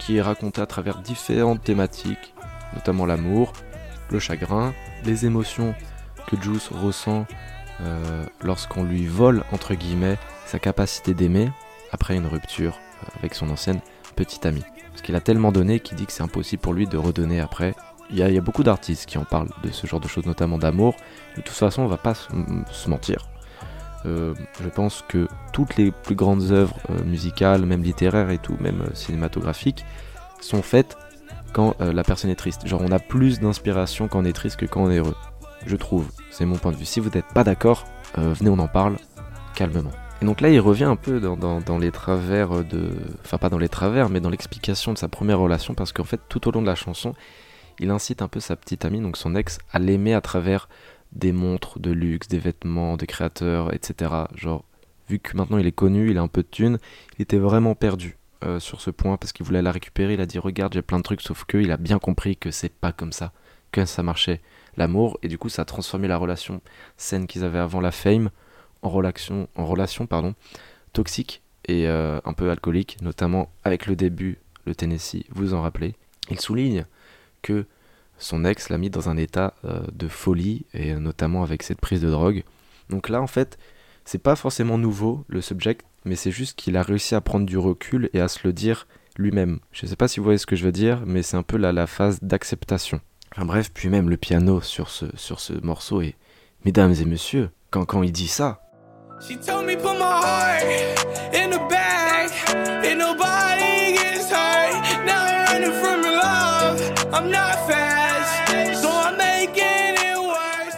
qui 0.00 0.16
est 0.16 0.22
racontée 0.22 0.60
à 0.60 0.66
travers 0.66 0.98
différentes 0.98 1.62
thématiques, 1.62 2.34
notamment 2.74 3.06
l'amour, 3.06 3.52
le 4.10 4.18
chagrin, 4.18 4.72
les 5.04 5.26
émotions 5.26 5.74
que 6.26 6.36
Juice 6.40 6.70
ressent 6.72 7.24
lorsqu'on 8.42 8.82
lui 8.82 9.06
vole, 9.06 9.44
entre 9.52 9.74
guillemets, 9.74 10.18
sa 10.46 10.58
capacité 10.58 11.14
d'aimer, 11.14 11.50
après 11.92 12.16
une 12.16 12.26
rupture 12.26 12.78
euh, 13.02 13.06
avec 13.18 13.34
son 13.34 13.50
ancienne 13.50 13.80
petite 14.14 14.46
amie. 14.46 14.64
Parce 14.90 15.02
qu'il 15.02 15.14
a 15.14 15.20
tellement 15.20 15.52
donné 15.52 15.80
qu'il 15.80 15.96
dit 15.96 16.06
que 16.06 16.12
c'est 16.12 16.22
impossible 16.22 16.62
pour 16.62 16.72
lui 16.72 16.86
de 16.86 16.96
redonner 16.96 17.40
après. 17.40 17.74
Il 18.10 18.16
y 18.16 18.22
a, 18.22 18.40
beaucoup 18.40 18.62
d'artistes 18.62 19.06
qui 19.06 19.18
en 19.18 19.24
parlent 19.24 19.48
de 19.64 19.70
ce 19.70 19.86
genre 19.86 19.98
de 19.98 20.06
choses, 20.06 20.26
notamment 20.26 20.58
d'amour. 20.58 20.94
De 21.36 21.42
toute 21.42 21.56
façon, 21.56 21.82
on 21.82 21.88
va 21.88 21.96
pas 21.96 22.14
se 22.14 22.88
mentir. 22.88 23.28
Euh, 24.06 24.32
je 24.62 24.68
pense 24.68 25.02
que 25.08 25.26
toutes 25.52 25.76
les 25.76 25.90
plus 25.90 26.14
grandes 26.14 26.52
œuvres 26.52 26.76
euh, 26.90 27.02
musicales, 27.02 27.66
même 27.66 27.82
littéraires 27.82 28.30
et 28.30 28.38
tout, 28.38 28.56
même 28.60 28.84
cinématographiques, 28.94 29.84
sont 30.40 30.62
faites 30.62 30.96
quand 31.52 31.74
la 31.80 32.04
personne 32.04 32.30
est 32.30 32.36
triste. 32.36 32.66
Genre, 32.66 32.82
on 32.84 32.92
a 32.92 32.98
plus 32.98 33.40
d'inspiration 33.40 34.08
quand 34.08 34.20
on 34.20 34.24
est 34.24 34.34
triste 34.34 34.56
que 34.56 34.66
quand 34.66 34.82
on 34.84 34.90
est 34.90 34.98
heureux. 34.98 35.16
Je 35.64 35.74
trouve, 35.74 36.06
c'est 36.30 36.44
mon 36.44 36.56
point 36.56 36.70
de 36.70 36.76
vue. 36.76 36.84
Si 36.84 37.00
vous 37.00 37.08
n'êtes 37.08 37.32
pas 37.34 37.44
d'accord, 37.44 37.86
venez, 38.16 38.50
on 38.50 38.58
en 38.58 38.68
parle 38.68 38.96
calmement. 39.54 39.90
Et 40.22 40.24
donc 40.24 40.40
là, 40.40 40.48
il 40.48 40.60
revient 40.60 40.84
un 40.84 40.96
peu 40.96 41.20
dans, 41.20 41.78
les 41.78 41.90
travers 41.90 42.64
de. 42.64 42.90
Enfin, 43.22 43.38
pas 43.38 43.50
dans 43.50 43.58
les 43.58 43.68
travers, 43.68 44.08
mais 44.08 44.20
dans 44.20 44.30
l'explication 44.30 44.92
de 44.92 44.98
sa 44.98 45.08
première 45.08 45.38
relation, 45.38 45.74
parce 45.74 45.92
qu'en 45.92 46.04
fait, 46.04 46.20
tout 46.28 46.48
au 46.48 46.50
long 46.52 46.62
de 46.62 46.66
la 46.66 46.74
chanson, 46.74 47.14
il 47.78 47.90
incite 47.90 48.22
un 48.22 48.28
peu 48.28 48.40
sa 48.40 48.56
petite 48.56 48.84
amie, 48.84 49.00
donc 49.00 49.16
son 49.16 49.34
ex, 49.34 49.58
à 49.72 49.78
l'aimer 49.78 50.14
à 50.14 50.20
travers 50.20 50.68
des 51.12 51.32
montres 51.32 51.78
de 51.78 51.90
luxe, 51.90 52.28
des 52.28 52.38
vêtements, 52.38 52.96
des 52.96 53.06
créateurs, 53.06 53.74
etc. 53.74 54.10
Genre, 54.34 54.64
vu 55.08 55.18
que 55.18 55.36
maintenant 55.36 55.58
il 55.58 55.66
est 55.66 55.72
connu, 55.72 56.10
il 56.10 56.18
a 56.18 56.22
un 56.22 56.28
peu 56.28 56.42
de 56.42 56.48
thunes, 56.48 56.78
il 57.18 57.22
était 57.22 57.38
vraiment 57.38 57.74
perdu 57.74 58.16
euh, 58.44 58.58
sur 58.58 58.80
ce 58.80 58.90
point 58.90 59.16
parce 59.16 59.32
qu'il 59.32 59.44
voulait 59.44 59.62
la 59.62 59.72
récupérer. 59.72 60.14
Il 60.14 60.20
a 60.20 60.26
dit 60.26 60.38
Regarde, 60.38 60.72
j'ai 60.72 60.82
plein 60.82 60.98
de 60.98 61.02
trucs, 61.02 61.20
sauf 61.20 61.44
que 61.44 61.58
il 61.58 61.70
a 61.70 61.76
bien 61.76 61.98
compris 61.98 62.36
que 62.36 62.50
c'est 62.50 62.72
pas 62.72 62.92
comme 62.92 63.12
ça 63.12 63.32
que 63.72 63.84
ça 63.84 64.02
marchait 64.02 64.40
l'amour, 64.78 65.18
et 65.22 65.28
du 65.28 65.38
coup, 65.38 65.48
ça 65.48 65.62
a 65.62 65.64
transformé 65.64 66.08
la 66.08 66.16
relation 66.16 66.60
saine 66.96 67.26
qu'ils 67.26 67.44
avaient 67.44 67.58
avant 67.58 67.80
la 67.80 67.90
fame 67.90 68.30
en 68.86 69.66
relation, 69.66 70.04
toxique 70.92 71.42
et 71.68 71.86
euh, 71.88 72.20
un 72.24 72.32
peu 72.32 72.50
alcoolique, 72.50 72.98
notamment 73.02 73.50
avec 73.64 73.86
le 73.86 73.96
début, 73.96 74.38
le 74.66 74.74
Tennessee, 74.74 75.24
vous 75.30 75.52
en 75.52 75.62
rappelez. 75.62 75.94
Il 76.30 76.40
souligne 76.40 76.86
que 77.42 77.66
son 78.18 78.44
ex 78.44 78.70
l'a 78.70 78.78
mis 78.78 78.90
dans 78.90 79.08
un 79.08 79.16
état 79.16 79.54
euh, 79.64 79.80
de 79.92 80.08
folie, 80.08 80.64
et 80.72 80.94
notamment 80.94 81.42
avec 81.42 81.62
cette 81.62 81.80
prise 81.80 82.00
de 82.00 82.10
drogue. 82.10 82.44
Donc 82.88 83.08
là, 83.08 83.20
en 83.20 83.26
fait, 83.26 83.58
c'est 84.04 84.22
pas 84.22 84.36
forcément 84.36 84.78
nouveau 84.78 85.24
le 85.28 85.40
subject, 85.40 85.84
mais 86.04 86.16
c'est 86.16 86.30
juste 86.30 86.56
qu'il 86.56 86.76
a 86.76 86.82
réussi 86.82 87.14
à 87.14 87.20
prendre 87.20 87.44
du 87.44 87.58
recul 87.58 88.08
et 88.12 88.20
à 88.20 88.28
se 88.28 88.40
le 88.44 88.52
dire 88.52 88.86
lui-même. 89.18 89.58
Je 89.72 89.86
sais 89.86 89.96
pas 89.96 90.08
si 90.08 90.20
vous 90.20 90.24
voyez 90.24 90.38
ce 90.38 90.46
que 90.46 90.56
je 90.56 90.64
veux 90.64 90.72
dire, 90.72 91.02
mais 91.04 91.22
c'est 91.22 91.36
un 91.36 91.42
peu 91.42 91.56
la, 91.56 91.86
phase 91.86 92.20
d'acceptation. 92.22 93.00
Enfin 93.32 93.44
bref, 93.44 93.70
puis 93.74 93.88
même 93.88 94.08
le 94.08 94.16
piano 94.16 94.60
sur 94.60 94.88
ce, 94.88 95.52
morceau 95.62 96.00
et 96.00 96.14
mesdames 96.64 96.94
et 96.94 97.04
messieurs, 97.04 97.50
quand 97.70 98.02
il 98.02 98.12
dit 98.12 98.28
ça, 98.28 98.65
She 99.20 99.36
told 99.36 99.66
me 99.66 99.76
put 99.76 99.98
my 99.98 100.04
heart 100.04 100.62
in 101.34 101.50
the 101.50 101.58
bag 101.68 102.30
and 102.84 102.98
nobody 102.98 103.92
gets 103.94 104.30
hurt. 104.30 105.04
Now 105.04 105.24
I'm 105.24 105.46
running 105.46 105.72
from 105.72 106.02
your 106.02 106.16
love. 106.16 106.80
I'm 107.12 107.30
not 107.30 107.56
fast, 107.68 108.80
so 108.80 108.88
I'm 108.90 109.16
making 109.16 109.96
it 109.96 110.18
worse. 110.18 110.76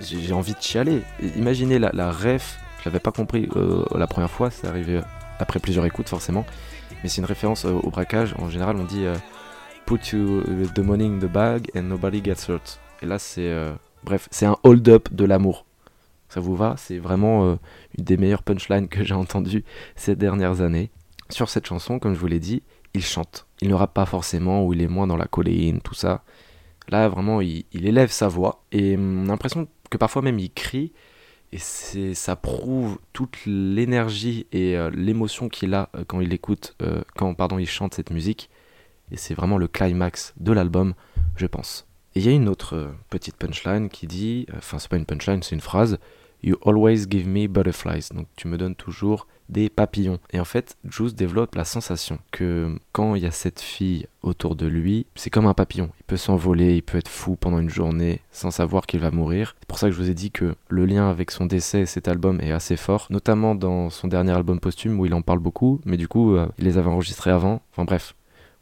j'ai 0.00 0.32
envie 0.32 0.54
de 0.54 0.60
chialer. 0.60 1.02
Imaginez 1.36 1.78
la, 1.78 1.90
la 1.92 2.10
ref, 2.10 2.58
je 2.80 2.88
l'avais 2.88 3.00
pas 3.00 3.12
compris 3.12 3.48
euh, 3.56 3.84
la 3.94 4.06
première 4.06 4.30
fois, 4.30 4.50
c'est 4.50 4.66
arrivé 4.66 5.00
après 5.38 5.60
plusieurs 5.60 5.84
écoutes 5.84 6.08
forcément, 6.08 6.44
mais 7.02 7.08
c'est 7.08 7.20
une 7.20 7.26
référence 7.26 7.64
euh, 7.64 7.72
au 7.72 7.90
braquage. 7.90 8.34
En 8.38 8.48
général, 8.48 8.76
on 8.76 8.84
dit 8.84 9.04
euh, 9.04 9.14
put 9.86 10.00
you, 10.12 10.42
euh, 10.48 10.66
the 10.74 10.80
money 10.80 11.06
in 11.06 11.18
the 11.18 11.30
bag 11.30 11.70
and 11.76 11.82
nobody 11.82 12.22
gets 12.24 12.48
hurt. 12.48 12.80
Et 13.02 13.06
là, 13.06 13.18
c'est 13.18 13.48
euh, 13.48 13.72
bref, 14.02 14.28
c'est 14.30 14.46
un 14.46 14.56
hold-up 14.62 15.12
de 15.12 15.24
l'amour. 15.24 15.64
Ça 16.34 16.40
vous 16.40 16.56
va? 16.56 16.74
C'est 16.76 16.98
vraiment 16.98 17.44
euh, 17.44 17.54
une 17.96 18.02
des 18.02 18.16
meilleures 18.16 18.42
punchlines 18.42 18.88
que 18.88 19.04
j'ai 19.04 19.14
entendues 19.14 19.62
ces 19.94 20.16
dernières 20.16 20.62
années. 20.62 20.90
Sur 21.30 21.48
cette 21.48 21.64
chanson, 21.64 22.00
comme 22.00 22.12
je 22.12 22.18
vous 22.18 22.26
l'ai 22.26 22.40
dit, 22.40 22.64
il 22.92 23.04
chante. 23.04 23.46
Il 23.60 23.68
ne 23.68 23.74
rappe 23.74 23.94
pas 23.94 24.04
forcément, 24.04 24.66
ou 24.66 24.72
il 24.72 24.82
est 24.82 24.88
moins 24.88 25.06
dans 25.06 25.16
la 25.16 25.26
colléine, 25.26 25.80
tout 25.80 25.94
ça. 25.94 26.24
Là, 26.88 27.08
vraiment, 27.08 27.40
il, 27.40 27.66
élève 27.72 28.10
sa 28.10 28.26
voix. 28.26 28.64
Et 28.72 28.96
hum, 28.96 29.20
on 29.20 29.24
a 29.26 29.28
l'impression 29.28 29.68
que 29.90 29.96
parfois 29.96 30.22
même 30.22 30.40
il 30.40 30.50
crie. 30.50 30.92
Et 31.52 31.58
c'est, 31.58 32.14
ça 32.14 32.34
prouve 32.34 32.98
toute 33.12 33.38
l'énergie 33.46 34.48
et 34.50 34.76
euh, 34.76 34.90
l'émotion 34.90 35.48
qu'il 35.48 35.72
a 35.72 35.88
euh, 35.94 36.02
quand 36.04 36.20
il 36.20 36.32
écoute, 36.32 36.76
quand 37.14 37.32
pardon, 37.34 37.60
il 37.60 37.68
chante 37.68 37.94
cette 37.94 38.10
musique. 38.10 38.50
Et 39.12 39.16
c'est 39.16 39.34
vraiment 39.34 39.56
le 39.56 39.68
climax 39.68 40.34
de 40.38 40.50
l'album, 40.50 40.94
je 41.36 41.46
pense. 41.46 41.86
Et 42.16 42.18
il 42.18 42.26
y 42.26 42.28
a 42.28 42.32
une 42.32 42.48
autre 42.48 42.92
petite 43.08 43.36
punchline 43.36 43.88
qui 43.88 44.08
dit, 44.08 44.46
enfin 44.56 44.80
c'est 44.80 44.88
pas 44.88 44.96
une 44.96 45.06
punchline, 45.06 45.44
c'est 45.44 45.54
une 45.54 45.60
phrase, 45.60 45.98
You 46.44 46.56
always 46.66 47.06
give 47.10 47.26
me 47.26 47.48
butterflies. 47.48 48.10
Donc 48.14 48.26
tu 48.36 48.48
me 48.48 48.58
donnes 48.58 48.74
toujours 48.74 49.26
des 49.48 49.70
papillons. 49.70 50.18
Et 50.32 50.40
en 50.40 50.44
fait, 50.44 50.76
Juice 50.84 51.14
développe 51.14 51.54
la 51.54 51.64
sensation 51.64 52.18
que 52.32 52.78
quand 52.92 53.14
il 53.14 53.22
y 53.22 53.26
a 53.26 53.30
cette 53.30 53.60
fille 53.60 54.06
autour 54.22 54.54
de 54.54 54.66
lui, 54.66 55.06
c'est 55.14 55.30
comme 55.30 55.46
un 55.46 55.54
papillon. 55.54 55.90
Il 56.00 56.04
peut 56.04 56.18
s'envoler, 56.18 56.76
il 56.76 56.82
peut 56.82 56.98
être 56.98 57.08
fou 57.08 57.36
pendant 57.36 57.58
une 57.58 57.70
journée 57.70 58.20
sans 58.30 58.50
savoir 58.50 58.86
qu'il 58.86 59.00
va 59.00 59.10
mourir. 59.10 59.56
C'est 59.60 59.68
pour 59.68 59.78
ça 59.78 59.88
que 59.88 59.94
je 59.94 60.00
vous 60.02 60.10
ai 60.10 60.14
dit 60.14 60.30
que 60.30 60.54
le 60.68 60.84
lien 60.84 61.08
avec 61.08 61.30
son 61.30 61.46
décès 61.46 61.80
et 61.80 61.86
cet 61.86 62.08
album 62.08 62.40
est 62.42 62.52
assez 62.52 62.76
fort, 62.76 63.06
notamment 63.08 63.54
dans 63.54 63.88
son 63.88 64.08
dernier 64.08 64.32
album 64.32 64.60
posthume 64.60 65.00
où 65.00 65.06
il 65.06 65.14
en 65.14 65.22
parle 65.22 65.38
beaucoup, 65.38 65.80
mais 65.86 65.96
du 65.96 66.08
coup, 66.08 66.34
euh, 66.34 66.46
il 66.58 66.64
les 66.64 66.76
avait 66.76 66.90
enregistrés 66.90 67.30
avant. 67.30 67.62
Enfin 67.72 67.84
bref. 67.84 68.14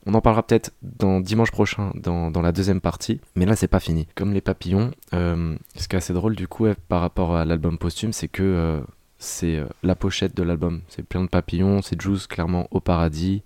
On 0.05 0.15
en 0.15 0.21
parlera 0.21 0.43
peut-être 0.43 0.73
dans 0.83 1.21
dimanche 1.21 1.53
prochain 1.53 1.93
dans, 1.95 2.31
dans 2.31 2.43
la 2.43 2.53
deuxième 2.53 2.81
partie, 2.81 3.21
mais 3.37 3.47
là 3.47 3.55
c'est 3.55 3.69
pas 3.69 3.81
fini. 3.81 4.09
Comme 4.15 4.33
les 4.33 4.41
papillons, 4.41 4.91
euh, 5.15 5.57
ce 5.77 5.87
qui 5.87 5.95
est 5.95 5.99
assez 5.99 6.13
drôle 6.13 6.35
du 6.35 6.49
coup 6.49 6.67
par 6.89 7.01
rapport 7.01 7.37
à 7.37 7.45
l'album 7.45 7.79
posthume, 7.79 8.13
c'est 8.13 8.29
que 8.29 8.43
euh, 8.43 8.81
c'est 9.19 9.57
euh, 9.57 9.67
la 9.85 9.95
pochette 9.95 10.37
de 10.37 10.43
l'album. 10.43 10.83
C'est 10.89 11.05
plein 11.05 11.23
de 11.23 11.29
papillons, 11.29 11.83
c'est 11.83 12.01
Juice 12.01 12.27
clairement 12.27 12.67
au 12.73 12.81
paradis. 12.81 13.43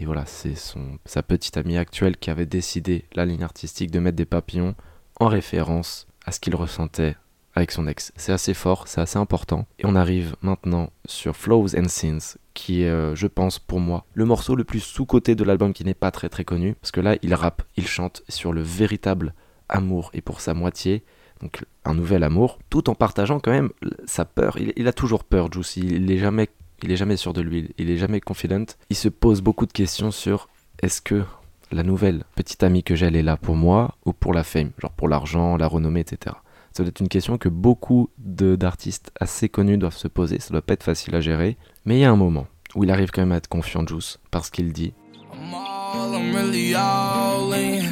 Et 0.00 0.06
voilà, 0.06 0.24
c'est 0.24 0.54
son, 0.54 0.98
sa 1.04 1.22
petite 1.22 1.58
amie 1.58 1.76
actuelle 1.76 2.16
qui 2.16 2.30
avait 2.30 2.46
décidé 2.46 3.04
la 3.14 3.26
ligne 3.26 3.42
artistique 3.42 3.90
de 3.90 3.98
mettre 3.98 4.16
des 4.16 4.24
papillons 4.24 4.74
en 5.18 5.26
référence 5.26 6.06
à 6.24 6.32
ce 6.32 6.40
qu'il 6.40 6.54
ressentait 6.54 7.16
avec 7.54 7.72
son 7.72 7.86
ex. 7.86 8.12
C'est 8.16 8.32
assez 8.32 8.54
fort, 8.54 8.86
c'est 8.86 9.00
assez 9.00 9.18
important. 9.18 9.66
Et 9.78 9.86
on 9.86 9.96
arrive 9.96 10.36
maintenant 10.42 10.90
sur 11.04 11.36
Flows 11.36 11.76
and 11.76 11.88
Sins, 11.88 12.38
qui 12.54 12.82
est, 12.82 12.88
euh, 12.88 13.14
je 13.14 13.26
pense, 13.26 13.58
pour 13.58 13.80
moi, 13.80 14.04
le 14.14 14.24
morceau 14.24 14.54
le 14.54 14.64
plus 14.64 14.80
sous-coté 14.80 15.34
de 15.34 15.44
l'album 15.44 15.72
qui 15.72 15.84
n'est 15.84 15.94
pas 15.94 16.10
très 16.10 16.28
très 16.28 16.44
connu. 16.44 16.74
Parce 16.80 16.92
que 16.92 17.00
là, 17.00 17.16
il 17.22 17.34
rappe, 17.34 17.62
il 17.76 17.86
chante 17.86 18.22
sur 18.28 18.52
le 18.52 18.62
véritable 18.62 19.34
amour 19.68 20.10
et 20.14 20.20
pour 20.20 20.40
sa 20.40 20.54
moitié. 20.54 21.04
Donc 21.40 21.64
un 21.84 21.94
nouvel 21.94 22.22
amour, 22.22 22.58
tout 22.68 22.90
en 22.90 22.94
partageant 22.94 23.40
quand 23.40 23.50
même 23.50 23.70
sa 24.04 24.24
peur. 24.24 24.58
Il, 24.76 24.86
a 24.88 24.92
toujours 24.92 25.24
peur, 25.24 25.50
Juice. 25.50 25.76
Il 25.76 26.10
est 26.10 26.18
jamais, 26.18 26.48
est 26.86 26.96
jamais 26.96 27.16
sûr 27.16 27.32
de 27.32 27.40
lui. 27.40 27.74
Il 27.78 27.90
est 27.90 27.96
jamais 27.96 28.20
confident. 28.20 28.66
Il 28.90 28.96
se 28.96 29.08
pose 29.08 29.40
beaucoup 29.40 29.66
de 29.66 29.72
questions 29.72 30.10
sur 30.10 30.48
est-ce 30.82 31.00
que 31.00 31.24
la 31.72 31.82
nouvelle 31.82 32.24
petite 32.34 32.62
amie 32.62 32.82
que 32.82 32.94
j'ai, 32.94 33.06
elle 33.06 33.16
est 33.16 33.22
là 33.22 33.36
pour 33.36 33.56
moi 33.56 33.96
ou 34.04 34.12
pour 34.12 34.34
la 34.34 34.44
fame, 34.44 34.70
genre 34.78 34.90
pour 34.90 35.08
l'argent, 35.08 35.56
la 35.56 35.66
renommée, 35.66 36.00
etc. 36.00 36.36
Ça 36.72 36.82
doit 36.82 36.90
être 36.90 37.00
une 37.00 37.08
question 37.08 37.36
que 37.36 37.48
beaucoup 37.48 38.10
d'artistes 38.18 39.10
assez 39.18 39.48
connus 39.48 39.78
doivent 39.78 39.96
se 39.96 40.08
poser. 40.08 40.38
Ça 40.38 40.50
doit 40.50 40.62
pas 40.62 40.74
être 40.74 40.84
facile 40.84 41.14
à 41.14 41.20
gérer. 41.20 41.56
Mais 41.84 41.96
il 41.96 42.00
y 42.00 42.04
a 42.04 42.10
un 42.10 42.16
moment 42.16 42.46
où 42.74 42.84
il 42.84 42.90
arrive 42.90 43.10
quand 43.10 43.22
même 43.22 43.32
à 43.32 43.36
être 43.36 43.48
confiant, 43.48 43.86
Juice, 43.86 44.18
parce 44.30 44.50
qu'il 44.50 44.72
dit 44.72 44.92
I'm 45.32 45.54
all, 45.54 46.14
I'm 46.14 46.34
really 46.34 46.74
all 46.74 47.52
in. 47.52 47.84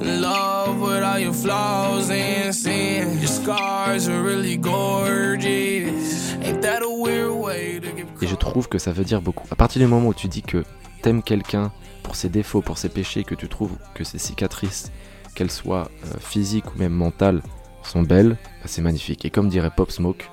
In 0.00 0.20
love 0.20 0.80
with 0.80 1.02
all 1.02 1.20
your 1.20 1.34
flaws 1.34 2.10
and 2.10 2.52
sins. 2.52 3.20
Your 3.20 3.28
scars 3.28 4.08
are 4.08 4.22
really 4.22 4.56
gorgeous. 4.56 6.34
Ain't 6.42 6.60
that 6.62 6.82
a 6.82 6.88
weird 6.88 7.32
way 7.32 7.80
to 7.80 7.96
give 7.96 8.06
Et 8.20 8.26
je 8.26 8.34
trouve 8.34 8.68
que 8.68 8.78
ça 8.78 8.92
veut 8.92 9.04
dire 9.04 9.20
beaucoup. 9.20 9.46
À 9.50 9.56
partir 9.56 9.80
du 9.80 9.86
moment 9.86 10.08
où 10.08 10.14
tu 10.14 10.28
dis 10.28 10.42
que 10.42 10.64
t'aimes 11.02 11.22
quelqu'un 11.22 11.72
pour 12.02 12.16
ses 12.16 12.28
défauts, 12.28 12.62
pour 12.62 12.78
ses 12.78 12.88
péchés, 12.88 13.24
que 13.24 13.34
tu 13.34 13.48
trouves 13.48 13.76
que 13.94 14.04
ses 14.04 14.18
cicatrices, 14.18 14.90
qu'elles 15.34 15.50
soient 15.50 15.90
euh, 16.06 16.18
physiques 16.18 16.74
ou 16.74 16.78
même 16.78 16.92
mentales, 16.92 17.42
sont 17.86 18.02
belles, 18.02 18.36
c'est 18.64 18.82
magnifique. 18.82 19.24
Et 19.24 19.30
comme 19.30 19.48
dirait 19.48 19.70
Pop 19.74 19.90
Smoke, 19.90 20.30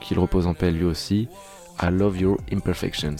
qu'il 0.00 0.18
repose 0.18 0.46
en 0.46 0.54
paix 0.54 0.70
lui 0.70 0.84
aussi, 0.84 1.28
I 1.82 1.88
love 1.90 2.20
your 2.20 2.38
imperfections. 2.52 3.16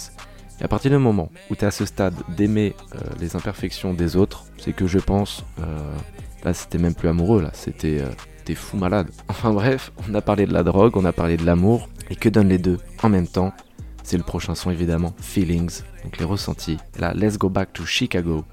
Et 0.60 0.64
à 0.64 0.68
partir 0.68 0.90
du 0.90 0.98
moment 0.98 1.30
où 1.50 1.56
tu 1.56 1.64
es 1.64 1.68
à 1.68 1.70
ce 1.70 1.84
stade 1.84 2.14
d'aimer 2.36 2.74
euh, 2.94 2.98
les 3.20 3.36
imperfections 3.36 3.92
des 3.92 4.16
autres, 4.16 4.44
c'est 4.58 4.72
que 4.72 4.86
je 4.86 4.98
pense, 4.98 5.44
euh, 5.60 5.94
là 6.44 6.54
c'était 6.54 6.78
même 6.78 6.94
plus 6.94 7.08
amoureux, 7.08 7.42
là 7.42 7.50
c'était 7.52 8.00
euh, 8.00 8.54
fou 8.54 8.76
malade. 8.76 9.10
Enfin 9.28 9.52
bref, 9.52 9.92
on 10.08 10.14
a 10.14 10.22
parlé 10.22 10.46
de 10.46 10.52
la 10.52 10.62
drogue, 10.62 10.96
on 10.96 11.04
a 11.04 11.12
parlé 11.12 11.36
de 11.36 11.44
l'amour, 11.44 11.88
et 12.08 12.16
que 12.16 12.28
donnent 12.28 12.48
les 12.48 12.58
deux 12.58 12.78
en 13.02 13.08
même 13.08 13.26
temps? 13.26 13.52
C'est 14.02 14.16
le 14.16 14.22
prochain 14.22 14.54
son 14.54 14.70
évidemment, 14.70 15.14
Feelings, 15.20 15.82
donc 16.04 16.18
les 16.18 16.24
ressentis. 16.24 16.78
Là, 16.98 17.12
Let's 17.12 17.38
Go 17.38 17.48
Back 17.48 17.72
to 17.72 17.84
Chicago, 17.84 18.44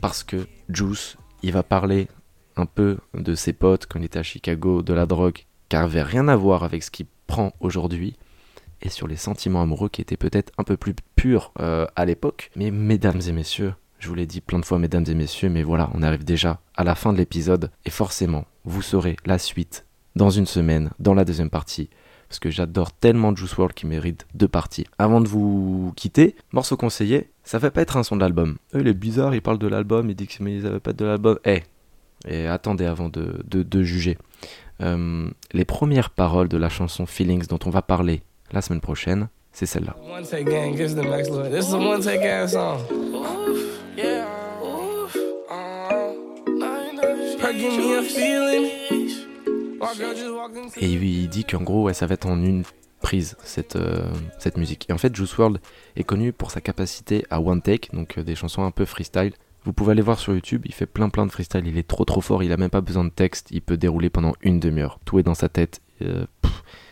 parce 0.00 0.24
que 0.24 0.48
Juice, 0.68 1.16
il 1.42 1.52
va 1.52 1.62
parler 1.62 2.08
un 2.56 2.66
peu 2.66 2.98
de 3.14 3.34
ses 3.34 3.52
potes 3.52 3.86
quand 3.86 3.98
il 3.98 4.04
était 4.04 4.18
à 4.18 4.22
Chicago, 4.22 4.82
de 4.82 4.92
la 4.92 5.06
drogue, 5.06 5.44
qui 5.68 5.76
avait 5.76 6.02
rien 6.02 6.28
à 6.28 6.36
voir 6.36 6.64
avec 6.64 6.82
ce 6.82 6.90
qu'il 6.90 7.06
prend 7.26 7.52
aujourd'hui, 7.60 8.16
et 8.82 8.88
sur 8.88 9.08
les 9.08 9.16
sentiments 9.16 9.62
amoureux 9.62 9.88
qui 9.88 10.00
étaient 10.00 10.16
peut-être 10.16 10.52
un 10.58 10.64
peu 10.64 10.76
plus 10.76 10.94
purs 11.14 11.52
euh, 11.60 11.86
à 11.96 12.04
l'époque. 12.04 12.50
Mais 12.56 12.70
mesdames 12.70 13.20
et 13.26 13.32
messieurs, 13.32 13.74
je 13.98 14.08
vous 14.08 14.14
l'ai 14.14 14.26
dit 14.26 14.40
plein 14.40 14.58
de 14.58 14.64
fois, 14.64 14.78
mesdames 14.78 15.04
et 15.08 15.14
messieurs, 15.14 15.48
mais 15.48 15.62
voilà, 15.62 15.90
on 15.94 16.02
arrive 16.02 16.24
déjà 16.24 16.60
à 16.76 16.84
la 16.84 16.94
fin 16.94 17.12
de 17.12 17.18
l'épisode, 17.18 17.70
et 17.84 17.90
forcément, 17.90 18.44
vous 18.64 18.82
saurez 18.82 19.16
la 19.24 19.38
suite 19.38 19.86
dans 20.14 20.30
une 20.30 20.46
semaine, 20.46 20.90
dans 20.98 21.14
la 21.14 21.24
deuxième 21.24 21.50
partie, 21.50 21.90
parce 22.28 22.38
que 22.38 22.50
j'adore 22.50 22.92
tellement 22.92 23.34
Juice 23.34 23.56
WRLD 23.56 23.74
qui 23.74 23.86
mérite 23.86 24.26
deux 24.34 24.48
parties. 24.48 24.86
Avant 24.98 25.20
de 25.20 25.28
vous 25.28 25.92
quitter, 25.96 26.34
morceau 26.52 26.76
conseillé, 26.76 27.30
ça 27.44 27.58
va 27.58 27.70
pas 27.70 27.82
être 27.82 27.96
un 27.96 28.02
son 28.02 28.16
de 28.16 28.20
l'album. 28.20 28.56
Euh, 28.74 28.80
il 28.80 28.88
est 28.88 28.94
bizarre, 28.94 29.34
il 29.34 29.42
parle 29.42 29.58
de 29.58 29.68
l'album, 29.68 30.10
il 30.10 30.16
dit 30.16 30.26
que 30.26 30.42
mais 30.42 30.56
ils 30.56 30.66
avaient 30.66 30.80
pas 30.80 30.92
de 30.92 31.04
l'album. 31.04 31.38
Eh, 31.44 31.62
et 32.26 32.46
attendez 32.46 32.86
avant 32.86 33.08
de, 33.08 33.42
de, 33.46 33.62
de 33.62 33.82
juger. 33.82 34.18
Euh, 34.82 35.28
les 35.52 35.64
premières 35.64 36.10
paroles 36.10 36.48
de 36.48 36.56
la 36.56 36.68
chanson 36.68 37.06
Feelings 37.06 37.46
dont 37.46 37.58
on 37.64 37.70
va 37.70 37.82
parler 37.82 38.22
la 38.52 38.60
semaine 38.60 38.80
prochaine, 38.80 39.28
c'est 39.52 39.66
celle-là. 39.66 39.96
Et 50.76 50.86
il 50.92 51.28
dit 51.28 51.44
qu'en 51.44 51.62
gros, 51.62 51.84
ouais, 51.84 51.94
ça 51.94 52.06
va 52.06 52.14
être 52.14 52.26
en 52.26 52.42
une 52.42 52.64
prise, 53.00 53.36
cette, 53.44 53.76
euh, 53.76 54.08
cette 54.38 54.56
musique. 54.56 54.86
Et 54.88 54.92
en 54.92 54.98
fait, 54.98 55.14
Juice 55.14 55.36
WRLD 55.36 55.58
est 55.96 56.04
connu 56.04 56.32
pour 56.32 56.50
sa 56.50 56.60
capacité 56.60 57.24
à 57.30 57.40
one 57.40 57.62
take, 57.62 57.88
donc 57.92 58.18
euh, 58.18 58.22
des 58.24 58.34
chansons 58.34 58.64
un 58.64 58.70
peu 58.70 58.84
freestyle. 58.84 59.32
Vous 59.66 59.72
pouvez 59.72 59.90
aller 59.90 60.02
voir 60.02 60.20
sur 60.20 60.32
YouTube, 60.32 60.62
il 60.64 60.72
fait 60.72 60.86
plein 60.86 61.08
plein 61.08 61.26
de 61.26 61.32
freestyle, 61.32 61.66
il 61.66 61.76
est 61.76 61.88
trop 61.88 62.04
trop 62.04 62.20
fort, 62.20 62.44
il 62.44 62.52
a 62.52 62.56
même 62.56 62.70
pas 62.70 62.80
besoin 62.80 63.02
de 63.02 63.10
texte, 63.10 63.48
il 63.50 63.62
peut 63.62 63.76
dérouler 63.76 64.10
pendant 64.10 64.34
une 64.40 64.60
demi-heure. 64.60 65.00
Tout 65.04 65.18
est 65.18 65.24
dans 65.24 65.34
sa 65.34 65.48
tête. 65.48 65.82
Euh, 66.02 66.24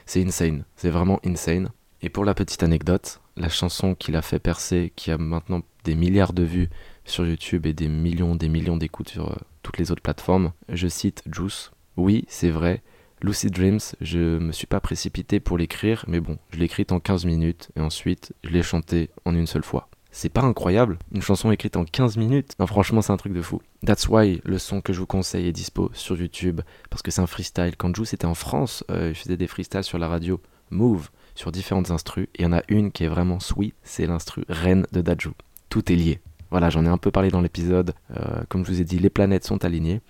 c'est 0.06 0.24
insane, 0.24 0.64
c'est 0.74 0.90
vraiment 0.90 1.20
insane. 1.24 1.70
Et 2.02 2.08
pour 2.08 2.24
la 2.24 2.34
petite 2.34 2.64
anecdote, 2.64 3.20
la 3.36 3.48
chanson 3.48 3.94
qu'il 3.94 4.16
a 4.16 4.22
fait 4.22 4.40
percer, 4.40 4.92
qui 4.96 5.12
a 5.12 5.18
maintenant 5.18 5.62
des 5.84 5.94
milliards 5.94 6.32
de 6.32 6.42
vues 6.42 6.68
sur 7.04 7.24
YouTube 7.24 7.64
et 7.64 7.74
des 7.74 7.86
millions, 7.86 8.34
des 8.34 8.48
millions 8.48 8.76
d'écoutes 8.76 9.10
sur 9.10 9.30
euh, 9.30 9.36
toutes 9.62 9.78
les 9.78 9.92
autres 9.92 10.02
plateformes, 10.02 10.50
je 10.68 10.88
cite 10.88 11.22
Juice. 11.30 11.70
Oui, 11.96 12.24
c'est 12.26 12.50
vrai, 12.50 12.82
Lucid 13.22 13.52
Dreams, 13.52 13.78
je 14.00 14.38
me 14.38 14.50
suis 14.50 14.66
pas 14.66 14.80
précipité 14.80 15.38
pour 15.38 15.58
l'écrire, 15.58 16.04
mais 16.08 16.18
bon, 16.18 16.38
je 16.50 16.58
l'ai 16.58 16.64
écrite 16.64 16.90
en 16.90 16.98
15 16.98 17.24
minutes 17.24 17.70
et 17.76 17.80
ensuite 17.80 18.32
je 18.42 18.50
l'ai 18.50 18.64
chantée 18.64 19.10
en 19.24 19.32
une 19.32 19.46
seule 19.46 19.62
fois. 19.62 19.88
C'est 20.16 20.28
pas 20.28 20.42
incroyable, 20.42 21.00
une 21.12 21.22
chanson 21.22 21.50
écrite 21.50 21.76
en 21.76 21.84
15 21.84 22.18
minutes 22.18 22.52
Non, 22.60 22.68
franchement, 22.68 23.02
c'est 23.02 23.12
un 23.12 23.16
truc 23.16 23.32
de 23.32 23.42
fou. 23.42 23.60
That's 23.84 24.06
why 24.06 24.40
le 24.44 24.58
son 24.58 24.80
que 24.80 24.92
je 24.92 25.00
vous 25.00 25.08
conseille 25.08 25.48
est 25.48 25.52
dispo 25.52 25.90
sur 25.92 26.16
YouTube, 26.16 26.60
parce 26.88 27.02
que 27.02 27.10
c'est 27.10 27.20
un 27.20 27.26
freestyle. 27.26 27.74
Quand 27.76 27.92
Juice 27.92 28.14
était 28.14 28.24
en 28.24 28.34
France, 28.34 28.84
euh, 28.92 29.08
il 29.08 29.16
faisait 29.16 29.36
des 29.36 29.48
freestyles 29.48 29.82
sur 29.82 29.98
la 29.98 30.06
radio 30.06 30.40
Move. 30.70 31.10
sur 31.34 31.50
différentes 31.50 31.90
instrus. 31.90 32.28
Et 32.36 32.42
il 32.42 32.44
y 32.44 32.46
en 32.46 32.52
a 32.52 32.62
une 32.68 32.92
qui 32.92 33.02
est 33.02 33.08
vraiment 33.08 33.40
sweet, 33.40 33.74
c'est 33.82 34.06
l'instru 34.06 34.44
Reine 34.48 34.86
de 34.92 35.00
Daju. 35.00 35.32
Tout 35.68 35.90
est 35.90 35.96
lié. 35.96 36.20
Voilà, 36.52 36.70
j'en 36.70 36.84
ai 36.84 36.88
un 36.88 36.96
peu 36.96 37.10
parlé 37.10 37.30
dans 37.30 37.40
l'épisode. 37.40 37.92
Euh, 38.16 38.44
comme 38.48 38.64
je 38.64 38.70
vous 38.70 38.80
ai 38.80 38.84
dit, 38.84 39.00
les 39.00 39.10
planètes 39.10 39.44
sont 39.44 39.64
alignées. 39.64 40.00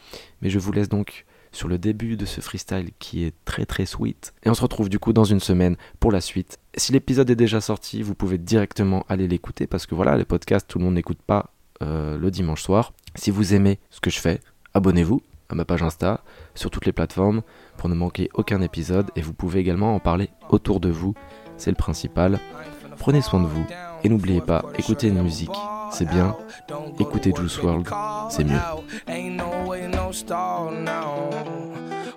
Mais 0.43 0.51
je 0.51 0.59
vous 0.59 0.71
laisse 0.71 0.91
donc 0.91 1.25
sur 1.55 1.69
le 1.69 1.79
début 1.79 2.17
de 2.17 2.27
ce 2.27 2.41
freestyle 2.41 2.91
qui 2.99 3.25
est 3.25 3.33
très 3.45 3.65
très 3.65 3.87
sweet. 3.87 4.35
Et 4.45 4.51
on 4.51 4.55
se 4.55 4.63
retrouve 4.63 4.89
du 4.89 4.99
coup 4.99 5.13
dans 5.13 5.25
une 5.25 5.41
semaine 5.41 5.77
pour 6.01 6.13
la 6.13 6.21
suite. 6.21 6.59
Si 6.77 6.93
l'épisode 6.93 7.31
est 7.31 7.37
déjà 7.37 7.61
sorti, 7.61 8.03
vous 8.03 8.15
pouvez 8.15 8.39
directement 8.39 9.07
aller 9.09 9.29
l'écouter 9.29 9.67
parce 9.67 9.87
que 9.87 9.95
voilà, 9.95 10.17
les 10.17 10.25
podcasts, 10.25 10.69
tout 10.69 10.79
le 10.79 10.85
monde 10.85 10.95
n'écoute 10.95 11.23
pas 11.27 11.51
euh, 11.83 12.19
le 12.19 12.31
dimanche 12.31 12.63
soir. 12.63 12.93
Si 13.15 13.31
vous 13.31 13.55
aimez 13.55 13.79
ce 13.91 14.01
que 14.01 14.11
je 14.11 14.19
fais, 14.19 14.41
abonnez-vous 14.75 15.23
à 15.49 15.55
ma 15.55 15.65
page 15.65 15.83
Insta 15.83 16.23
sur 16.55 16.71
toutes 16.71 16.87
les 16.87 16.93
plateformes 16.93 17.43
pour 17.77 17.89
ne 17.89 17.95
manquer 17.95 18.29
aucun 18.35 18.61
épisode 18.61 19.11
et 19.17 19.23
vous 19.23 19.35
pouvez 19.35 19.61
également 19.61 19.95
en 19.95 20.01
parler 20.01 20.31
autour 20.49 20.81
de 20.81 20.89
vous, 20.89 21.15
c'est 21.57 21.71
le 21.71 21.77
principal. 21.77 22.41
Prenez 22.99 23.21
soin 23.23 23.41
de 23.41 23.47
vous 23.47 23.67
et 24.03 24.09
n'oubliez 24.09 24.41
pas, 24.41 24.65
écoutez 24.79 25.09
une 25.09 25.23
musique, 25.23 25.51
c'est 25.91 26.09
bien, 26.09 26.37
écoutez 26.99 27.33
Juice 27.37 27.63
World, 27.63 27.89
c'est 28.31 28.45
mieux. 28.45 28.61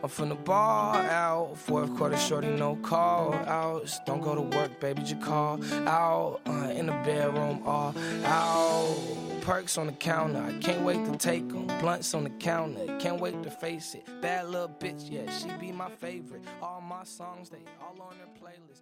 I'm 0.03 0.09
from 0.09 0.29
the 0.29 0.35
bar 0.35 1.01
out. 1.01 1.57
Fourth 1.57 1.95
quarter 1.97 2.15
shorty, 2.15 2.49
no 2.49 2.75
call 2.75 3.33
outs. 3.33 3.99
Don't 4.05 4.21
go 4.21 4.35
to 4.35 4.41
work, 4.41 4.79
baby, 4.79 5.01
just 5.01 5.19
call 5.21 5.59
out. 5.87 6.41
Uh, 6.45 6.69
in 6.75 6.85
the 6.85 6.91
bedroom, 6.91 7.63
all 7.65 7.95
out. 8.23 8.95
Perks 9.41 9.79
on 9.79 9.87
the 9.87 9.93
counter, 9.93 10.43
I 10.43 10.59
can't 10.59 10.83
wait 10.83 11.03
to 11.05 11.17
take 11.17 11.49
them. 11.49 11.65
Blunts 11.79 12.13
on 12.13 12.23
the 12.25 12.29
counter, 12.29 12.85
can't 12.99 13.19
wait 13.19 13.41
to 13.41 13.49
face 13.49 13.95
it. 13.95 14.05
Bad 14.21 14.49
little 14.49 14.69
bitch, 14.69 15.09
yeah, 15.09 15.27
she 15.31 15.49
be 15.59 15.71
my 15.71 15.89
favorite. 15.89 16.43
All 16.61 16.81
my 16.81 17.03
songs, 17.03 17.49
they 17.49 17.63
all 17.81 17.99
on 18.01 18.17
their 18.17 18.27
playlist. 18.39 18.81